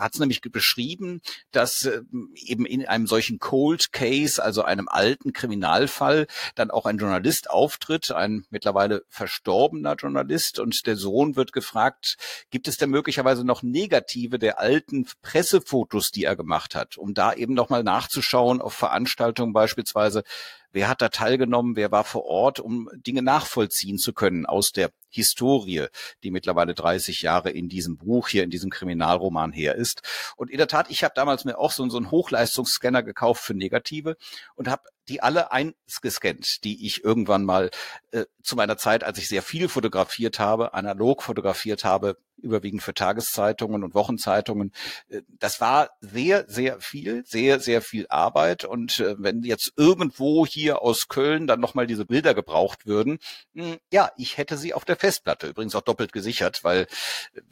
hat 0.00 0.14
es 0.14 0.20
nämlich 0.20 0.40
beschrieben, 0.40 1.20
dass 1.52 1.84
äh, 1.84 2.02
eben 2.34 2.66
in 2.66 2.86
einem 2.86 3.06
solchen 3.06 3.38
Cold 3.38 3.92
Case, 3.92 4.42
also 4.42 4.62
einem 4.62 4.88
alten 4.88 5.32
Kriminalfall, 5.32 6.26
dann 6.54 6.70
auch 6.70 6.86
ein 6.86 6.98
Journalist 6.98 7.50
auftritt, 7.50 8.10
ein 8.10 8.44
mittlerweile 8.50 9.04
verstorbener 9.08 9.94
Journalist. 9.94 10.58
Und 10.58 10.86
der 10.86 10.96
Sohn 10.96 11.36
wird 11.36 11.52
gefragt, 11.52 12.16
gibt 12.50 12.68
es 12.68 12.76
denn 12.76 12.90
möglicherweise 12.90 13.44
noch 13.44 13.62
negative 13.62 14.38
der 14.38 14.58
alten 14.58 15.06
Pressefotos, 15.22 16.10
die 16.10 16.24
er 16.24 16.36
gemacht 16.36 16.74
hat, 16.74 16.96
um 16.96 17.14
da 17.14 17.32
eben 17.32 17.54
nochmal 17.54 17.84
nachzuschauen 17.84 18.60
auf 18.60 18.74
Veranstaltungen 18.74 19.52
beispielsweise, 19.52 20.24
wer 20.72 20.88
hat 20.88 21.02
da 21.02 21.08
teilgenommen, 21.08 21.76
wer 21.76 21.90
war 21.90 22.04
vor 22.04 22.24
Ort, 22.24 22.60
um 22.60 22.88
Dinge 22.94 23.22
nachvollziehen 23.22 23.98
zu 23.98 24.12
können 24.12 24.46
aus 24.46 24.72
der 24.72 24.90
Historie, 25.08 25.86
die 26.22 26.30
mittlerweile 26.30 26.74
30 26.74 27.22
Jahre 27.22 27.50
in 27.50 27.68
diesem 27.68 27.96
Buch 27.96 28.28
hier, 28.28 28.44
in 28.44 28.50
diesem 28.50 28.70
Kriminalroman 28.70 29.52
her 29.52 29.74
ist. 29.74 30.02
Und 30.36 30.50
in 30.50 30.58
der 30.58 30.68
Tat, 30.68 30.90
ich 30.90 31.02
habe 31.02 31.14
damals 31.16 31.44
mir 31.44 31.58
auch 31.58 31.72
so, 31.72 31.88
so 31.88 31.96
einen 31.96 32.10
Hochleistungsscanner 32.10 33.02
gekauft 33.02 33.42
für 33.42 33.54
Negative 33.54 34.16
und 34.54 34.68
habe 34.68 34.82
die 35.10 35.22
alle 35.22 35.50
eingescannt, 35.50 36.62
die 36.64 36.86
ich 36.86 37.04
irgendwann 37.04 37.44
mal 37.44 37.70
äh, 38.12 38.24
zu 38.42 38.56
meiner 38.56 38.78
Zeit, 38.78 39.04
als 39.04 39.18
ich 39.18 39.28
sehr 39.28 39.42
viel 39.42 39.68
fotografiert 39.68 40.38
habe, 40.38 40.72
analog 40.72 41.22
fotografiert 41.22 41.84
habe, 41.84 42.16
überwiegend 42.36 42.82
für 42.82 42.94
Tageszeitungen 42.94 43.84
und 43.84 43.94
Wochenzeitungen. 43.94 44.72
Äh, 45.08 45.22
das 45.28 45.60
war 45.60 45.90
sehr, 46.00 46.44
sehr 46.48 46.80
viel, 46.80 47.24
sehr, 47.26 47.58
sehr 47.60 47.82
viel 47.82 48.06
Arbeit. 48.08 48.64
Und 48.64 49.00
äh, 49.00 49.16
wenn 49.18 49.42
jetzt 49.42 49.72
irgendwo 49.76 50.46
hier 50.46 50.82
aus 50.82 51.08
Köln 51.08 51.48
dann 51.48 51.60
nochmal 51.60 51.88
diese 51.88 52.06
Bilder 52.06 52.34
gebraucht 52.34 52.86
würden, 52.86 53.18
hm, 53.54 53.78
ja, 53.92 54.10
ich 54.16 54.38
hätte 54.38 54.56
sie 54.56 54.74
auf 54.74 54.84
der 54.84 54.96
Festplatte, 54.96 55.48
übrigens 55.48 55.74
auch 55.74 55.82
doppelt 55.82 56.12
gesichert, 56.12 56.62
weil 56.62 56.86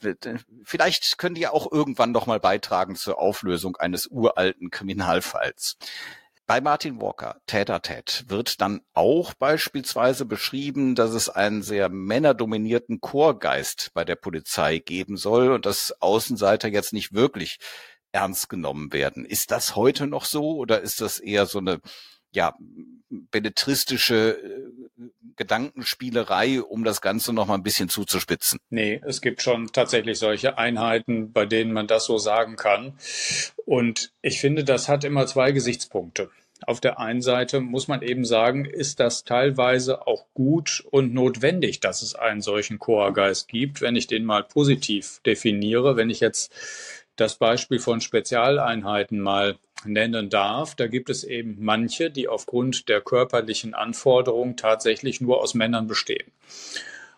äh, 0.03 0.15
vielleicht 0.65 1.19
können 1.19 1.35
die 1.35 1.43
ja 1.43 1.53
auch 1.53 1.71
irgendwann 1.71 2.13
nochmal 2.13 2.39
beitragen 2.39 2.95
zur 2.95 3.19
Auflösung 3.19 3.77
eines 3.77 4.07
uralten 4.07 4.71
Kriminalfalls. 4.71 5.77
Bei 6.49 6.63
Martin 6.63 6.99
Walker, 6.99 7.43
Täter 7.45 7.83
Ted, 7.83 8.25
wird 8.29 8.63
dann 8.63 8.81
auch 8.95 9.35
beispielsweise 9.35 10.25
beschrieben, 10.25 10.95
dass 10.95 11.11
es 11.11 11.29
einen 11.29 11.61
sehr 11.61 11.91
männerdominierten 11.91 13.03
Chorgeist 13.03 13.91
bei 13.93 14.03
der 14.07 14.17
Polizei 14.17 14.79
geben 14.79 15.19
soll 15.19 15.53
und 15.53 15.67
dass 15.67 15.95
Außenseiter 16.01 16.69
jetzt 16.69 16.95
nicht 16.95 17.13
wirklich 17.13 17.59
ernst 18.13 18.49
genommen 18.49 18.95
werden. 18.95 19.27
Ist 19.27 19.51
das 19.51 19.77
heute 19.77 20.07
noch 20.07 20.25
so 20.25 20.57
oder 20.57 20.81
ist 20.81 21.03
das 21.03 21.19
eher 21.19 21.45
so 21.45 21.59
eine 21.59 21.81
ja, 22.33 22.55
belletristische 23.09 24.39
äh, 24.39 25.09
Gedankenspielerei, 25.37 26.63
um 26.63 26.85
das 26.85 27.01
Ganze 27.01 27.33
noch 27.33 27.47
mal 27.47 27.55
ein 27.55 27.63
bisschen 27.63 27.89
zuzuspitzen. 27.89 28.59
Nee, 28.71 29.01
es 29.07 29.21
gibt 29.21 29.41
schon 29.43 29.69
tatsächlich 29.73 30.19
solche 30.19 30.59
Einheiten, 30.59 31.33
bei 31.33 31.47
denen 31.47 31.73
man 31.73 31.87
das 31.87 32.07
so 32.07 32.19
sagen 32.19 32.57
kann. 32.57 32.99
Und 33.65 34.13
ich 34.21 34.41
finde, 34.41 34.65
das 34.65 34.89
hat 34.89 35.05
immer 35.05 35.27
zwei 35.27 35.53
Gesichtspunkte. 35.53 36.31
Auf 36.67 36.81
der 36.81 36.99
einen 36.99 37.23
Seite 37.23 37.61
muss 37.61 37.87
man 37.87 38.03
eben 38.03 38.25
sagen, 38.25 38.65
ist 38.65 38.99
das 38.99 39.23
teilweise 39.23 40.09
auch 40.09 40.27
gut 40.35 40.85
und 40.91 41.15
notwendig, 41.15 41.79
dass 41.79 42.03
es 42.03 42.17
einen 42.17 42.41
solchen 42.41 42.81
Chorgeist 42.81 43.47
gibt, 43.47 43.81
wenn 43.81 43.95
ich 43.95 44.09
den 44.09 44.25
mal 44.25 44.43
positiv 44.43 45.21
definiere. 45.25 45.97
Wenn 45.97 46.11
ich 46.11 46.19
jetzt 46.19 46.53
das 47.15 47.37
Beispiel 47.37 47.79
von 47.79 48.01
Spezialeinheiten 48.01 49.21
mal 49.21 49.57
nennen 49.85 50.31
darf, 50.31 50.75
da 50.75 50.87
gibt 50.87 51.11
es 51.11 51.25
eben 51.25 51.57
manche, 51.61 52.11
die 52.11 52.29
aufgrund 52.29 52.89
der 52.89 53.01
körperlichen 53.01 53.75
Anforderungen 53.75 54.57
tatsächlich 54.57 55.21
nur 55.21 55.41
aus 55.41 55.55
Männern 55.55 55.87
bestehen. 55.87 56.31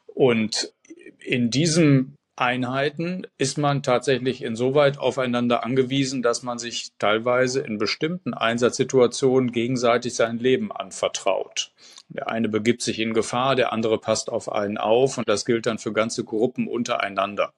Und 0.06 0.72
in 1.20 1.50
diesem 1.50 2.14
Einheiten 2.36 3.26
ist 3.36 3.58
man 3.58 3.82
tatsächlich 3.82 4.42
insoweit 4.42 4.98
aufeinander 4.98 5.62
angewiesen, 5.62 6.22
dass 6.22 6.42
man 6.42 6.58
sich 6.58 6.92
teilweise 6.98 7.60
in 7.60 7.76
bestimmten 7.76 8.32
Einsatzsituationen 8.32 9.52
gegenseitig 9.52 10.14
sein 10.14 10.38
Leben 10.38 10.72
anvertraut. 10.72 11.70
Der 12.08 12.30
eine 12.30 12.48
begibt 12.48 12.80
sich 12.80 12.98
in 12.98 13.12
Gefahr, 13.12 13.56
der 13.56 13.74
andere 13.74 13.98
passt 13.98 14.30
auf 14.30 14.50
einen 14.50 14.78
auf 14.78 15.18
und 15.18 15.28
das 15.28 15.44
gilt 15.44 15.66
dann 15.66 15.78
für 15.78 15.92
ganze 15.92 16.24
Gruppen 16.24 16.66
untereinander. 16.66 17.52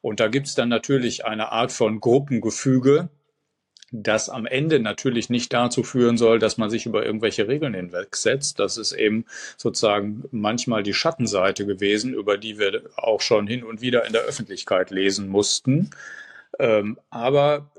Und 0.00 0.18
da 0.18 0.26
gibt 0.26 0.48
es 0.48 0.54
dann 0.56 0.68
natürlich 0.68 1.24
eine 1.24 1.52
Art 1.52 1.70
von 1.70 2.00
Gruppengefüge, 2.00 3.08
das 3.90 4.28
am 4.28 4.46
Ende 4.46 4.80
natürlich 4.80 5.30
nicht 5.30 5.52
dazu 5.52 5.82
führen 5.82 6.18
soll, 6.18 6.38
dass 6.38 6.58
man 6.58 6.70
sich 6.70 6.86
über 6.86 7.04
irgendwelche 7.06 7.48
Regeln 7.48 7.74
hinwegsetzt. 7.74 8.58
Das 8.58 8.76
ist 8.76 8.92
eben 8.92 9.24
sozusagen 9.56 10.24
manchmal 10.30 10.82
die 10.82 10.94
Schattenseite 10.94 11.64
gewesen, 11.66 12.12
über 12.12 12.36
die 12.36 12.58
wir 12.58 12.82
auch 12.96 13.20
schon 13.20 13.46
hin 13.46 13.64
und 13.64 13.80
wieder 13.80 14.06
in 14.06 14.12
der 14.12 14.22
Öffentlichkeit 14.22 14.90
lesen 14.90 15.28
mussten. 15.28 15.90
Ähm, 16.58 16.98
aber 17.10 17.70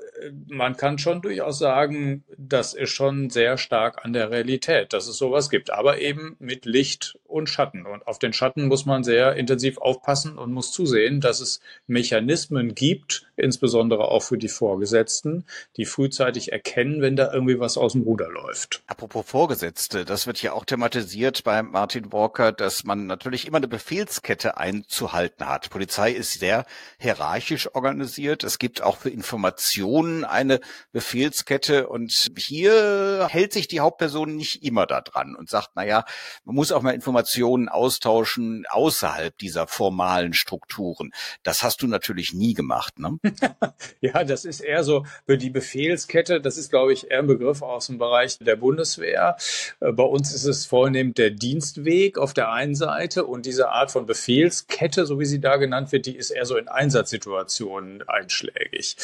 man 0.48 0.76
kann 0.76 0.98
schon 0.98 1.22
durchaus 1.22 1.60
sagen, 1.60 2.24
das 2.38 2.74
ist 2.74 2.92
schon 2.92 3.30
sehr 3.30 3.58
stark 3.58 4.04
an 4.04 4.14
der 4.14 4.32
Realität, 4.32 4.94
dass 4.94 5.08
es 5.08 5.18
sowas 5.18 5.50
gibt, 5.50 5.72
aber 5.72 6.00
eben 6.00 6.36
mit 6.40 6.66
Licht 6.66 7.18
und 7.26 7.50
Schatten. 7.50 7.86
Und 7.86 8.08
auf 8.08 8.20
den 8.20 8.34
Schatten 8.34 8.68
muss 8.68 8.86
man 8.86 9.04
sehr 9.04 9.36
intensiv 9.36 9.78
aufpassen 9.78 10.38
und 10.38 10.52
muss 10.52 10.72
zusehen, 10.72 11.22
dass 11.22 11.40
es 11.40 11.62
Mechanismen 11.88 12.76
gibt, 12.76 13.28
insbesondere 13.36 14.10
auch 14.10 14.24
für 14.24 14.38
die 14.38 14.50
Vorgesetzten, 14.50 15.46
die 15.78 15.86
frühzeitig 15.86 16.52
erkennen, 16.52 17.02
wenn 17.02 17.16
da 17.16 17.32
irgendwie 17.32 17.60
was 17.60 17.78
aus 17.78 17.94
dem 17.94 18.02
Ruder 18.04 18.30
läuft. 18.30 18.84
Apropos 18.88 19.26
Vorgesetzte, 19.26 20.06
das 20.06 20.28
wird 20.28 20.42
ja 20.42 20.54
auch 20.54 20.66
thematisiert 20.66 21.44
bei 21.44 21.64
Martin 21.64 22.12
Walker, 22.12 22.52
dass 22.52 22.84
man 22.84 23.08
natürlich 23.08 23.48
immer 23.48 23.58
eine 23.58 23.68
Befehlskette 23.68 24.58
einzuhalten 24.58 25.48
hat. 25.48 25.70
Polizei 25.70 26.12
ist 26.12 26.40
sehr 26.40 26.66
hierarchisch 26.98 27.74
organisiert. 27.74 28.44
Es 28.44 28.59
gibt 28.60 28.84
auch 28.84 28.98
für 28.98 29.10
Informationen 29.10 30.26
eine 30.26 30.60
Befehlskette 30.92 31.88
und 31.88 32.28
hier 32.38 33.28
hält 33.30 33.54
sich 33.54 33.68
die 33.68 33.80
Hauptperson 33.80 34.36
nicht 34.36 34.64
immer 34.64 34.86
da 34.86 35.02
dran 35.02 35.36
und 35.36 35.50
sagt, 35.50 35.70
na 35.76 36.06
man 36.44 36.56
muss 36.56 36.72
auch 36.72 36.82
mal 36.82 36.92
Informationen 36.92 37.70
austauschen 37.70 38.66
außerhalb 38.70 39.38
dieser 39.38 39.68
formalen 39.68 40.34
Strukturen. 40.34 41.12
Das 41.44 41.64
hast 41.64 41.82
du 41.82 41.88
natürlich 41.88 42.34
nie 42.34 42.54
gemacht, 42.54 43.00
ne? 43.00 43.18
ja, 44.02 44.24
das 44.24 44.46
ist 44.46 44.60
eher 44.60 44.84
so 44.84 45.06
für 45.26 45.38
die 45.38 45.50
Befehlskette. 45.50 46.42
Das 46.42 46.58
ist, 46.58 46.70
glaube 46.70 46.94
ich, 46.94 47.10
eher 47.10 47.20
ein 47.20 47.28
Begriff 47.28 47.62
aus 47.62 47.88
dem 47.88 47.98
Bereich 47.98 48.38
der 48.40 48.56
Bundeswehr. 48.56 49.38
Äh, 49.80 49.92
bei 49.92 50.04
uns 50.04 50.34
ist 50.34 50.46
es 50.46 50.66
vornehmend 50.66 51.18
der 51.18 51.32
Dienstweg 51.32 52.18
auf 52.18 52.34
der 52.34 52.52
einen 52.52 52.76
Seite 52.76 53.26
und 53.26 53.46
diese 53.46 53.70
Art 53.70 53.92
von 53.92 54.06
Befehlskette, 54.06 55.06
so 55.06 55.20
wie 55.20 55.26
sie 55.26 55.40
da 55.40 55.58
genannt 55.58 55.92
wird, 55.92 56.06
die 56.06 56.16
ist 56.16 56.32
eher 56.32 56.46
so 56.46 56.58
in 56.58 56.68
Einsatzsituationen 56.68 58.04
einschlägig. 58.50 58.96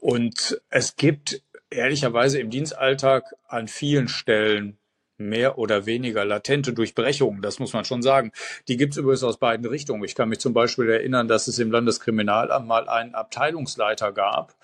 Und 0.00 0.60
es 0.70 0.96
gibt 0.96 1.42
ehrlicherweise 1.70 2.38
im 2.38 2.50
Dienstalltag 2.50 3.34
an 3.48 3.68
vielen 3.68 4.08
Stellen 4.08 4.78
mehr 5.18 5.58
oder 5.58 5.86
weniger 5.86 6.24
latente 6.24 6.72
Durchbrechungen, 6.72 7.42
das 7.42 7.58
muss 7.58 7.72
man 7.72 7.84
schon 7.84 8.02
sagen. 8.02 8.32
Die 8.68 8.76
gibt 8.76 8.92
es 8.92 8.98
übrigens 8.98 9.24
aus 9.24 9.38
beiden 9.38 9.66
Richtungen. 9.66 10.04
Ich 10.04 10.14
kann 10.14 10.28
mich 10.28 10.40
zum 10.40 10.52
Beispiel 10.52 10.88
erinnern, 10.90 11.28
dass 11.28 11.46
es 11.48 11.58
im 11.58 11.70
Landeskriminalamt 11.70 12.66
mal 12.66 12.88
einen 12.88 13.14
Abteilungsleiter 13.14 14.12
gab, 14.12 14.54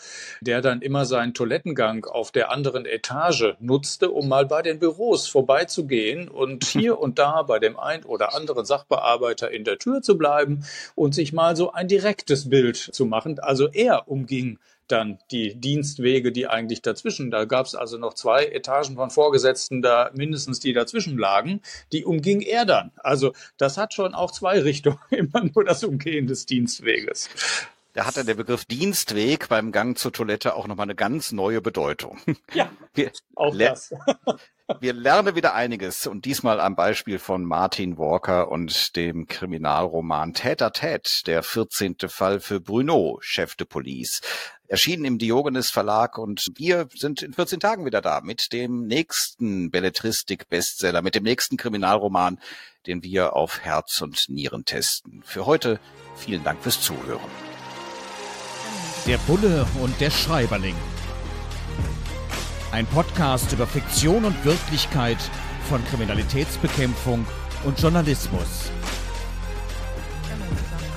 der 0.41 0.61
dann 0.61 0.83
immer 0.83 1.05
seinen 1.05 1.35
Toilettengang 1.35 2.05
auf 2.05 2.33
der 2.33 2.51
anderen 2.51 2.87
Etage 2.87 3.55
nutzte, 3.61 4.11
um 4.11 4.29
mal 4.29 4.47
bei 4.47 4.63
den 4.63 4.79
Büros 4.79 5.27
vorbeizugehen 5.27 6.29
und 6.29 6.65
hier 6.73 6.99
und 6.99 7.19
da 7.19 7.43
bei 7.43 7.59
dem 7.59 7.79
ein 7.79 8.05
oder 8.05 8.35
anderen 8.35 8.65
Sachbearbeiter 8.65 9.51
in 9.51 9.65
der 9.65 9.79
Tür 9.79 10.03
zu 10.03 10.19
bleiben 10.19 10.65
und 10.95 11.15
sich 11.15 11.33
mal 11.33 11.57
so 11.57 11.73
ein 11.73 11.89
direktes 11.89 12.51
Bild 12.51 12.77
zu 12.77 13.07
machen. 13.07 13.39
Also 13.39 13.69
er 13.69 14.09
umging 14.09 14.59
dann 14.89 15.19
die 15.31 15.55
Dienstwege, 15.55 16.33
die 16.33 16.47
eigentlich 16.47 16.83
dazwischen, 16.83 17.31
da 17.31 17.45
gab 17.45 17.67
es 17.67 17.75
also 17.75 17.99
noch 17.99 18.15
zwei 18.15 18.47
Etagen 18.47 18.97
von 18.97 19.11
Vorgesetzten 19.11 19.83
da 19.83 20.11
mindestens, 20.15 20.61
die 20.61 20.73
dazwischen 20.73 21.19
lagen, 21.19 21.61
die 21.93 22.05
umging 22.05 22.41
er 22.41 22.65
dann. 22.65 22.93
Also 22.97 23.33
das 23.57 23.79
hat 23.79 23.95
schon 23.95 24.15
auch 24.15 24.31
zwei 24.31 24.61
Richtungen, 24.61 24.99
immer 25.11 25.45
nur 25.45 25.65
das 25.65 25.85
Umgehen 25.85 26.27
des 26.27 26.47
Dienstweges. 26.47 27.29
Da 27.95 28.07
hat 28.07 28.17
dann 28.17 28.25
der 28.27 28.35
Begriff 28.35 28.65
Dienstweg 28.65 29.51
beim 29.51 29.71
Gang 29.71 29.99
zur 29.99 30.13
Toilette 30.13 30.55
auch 30.55 30.67
nochmal 30.67 30.85
eine 30.85 30.95
ganz 30.95 31.31
neue 31.31 31.61
Bedeutung. 31.61 32.19
Ja, 32.55 32.71
wir, 32.95 33.13
auch 33.35 33.57
das. 33.57 33.95
Wir 34.81 34.95
lernen 34.95 35.35
wieder 35.35 35.55
einiges 35.55 36.07
und 36.07 36.25
diesmal 36.25 36.59
am 36.59 36.77
Beispiel 36.77 37.19
von 37.19 37.45
Martin 37.45 37.99
Walker 37.99 38.51
und 38.51 38.97
dem 38.97 39.27
Kriminalroman 39.27 40.33
Täter 40.33 40.73
Tät, 40.73 41.27
der 41.27 41.43
14. 41.43 41.97
Fall 42.07 42.41
für 42.41 42.61
Bruno, 42.61 43.19
Chef 43.21 43.55
de 43.57 43.67
Police. 43.67 44.23
Erschienen 44.73 45.05
im 45.05 45.19
Diogenes 45.19 45.69
Verlag 45.69 46.17
und 46.17 46.51
wir 46.57 46.89
sind 46.95 47.21
in 47.21 47.35
14 47.35 47.61
Tagen 47.61 47.85
wieder 47.85 48.01
da 48.01 48.23
mit 48.23 48.55
dem 48.55 48.87
nächsten 48.87 49.71
Belletristik-Bestseller, 49.71 51.03
mit 51.03 51.15
dem 51.15 51.25
nächsten 51.25 51.59
Kriminalroman, 51.59 52.39
den 52.87 53.03
wir 53.03 53.37
auf 53.37 53.61
Herz 53.61 54.01
und 54.01 54.31
Nieren 54.31 54.65
testen. 54.65 55.23
Für 55.27 55.45
heute 55.45 55.79
vielen 56.17 56.43
Dank 56.43 56.63
fürs 56.63 56.81
Zuhören. 56.81 57.21
Der 59.05 59.19
Bulle 59.19 59.67
und 59.83 60.01
der 60.01 60.11
Schreiberling. 60.11 60.77
Ein 62.71 62.87
Podcast 62.87 63.53
über 63.53 63.67
Fiktion 63.67 64.25
und 64.25 64.43
Wirklichkeit 64.43 65.19
von 65.69 65.85
Kriminalitätsbekämpfung 65.85 67.27
und 67.65 67.79
Journalismus. 67.79 68.71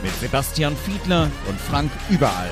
Mit 0.01 0.13
Sebastian 0.21 0.77
Fiedler 0.77 1.29
und 1.49 1.59
Frank 1.59 1.91
Überall. 2.09 2.51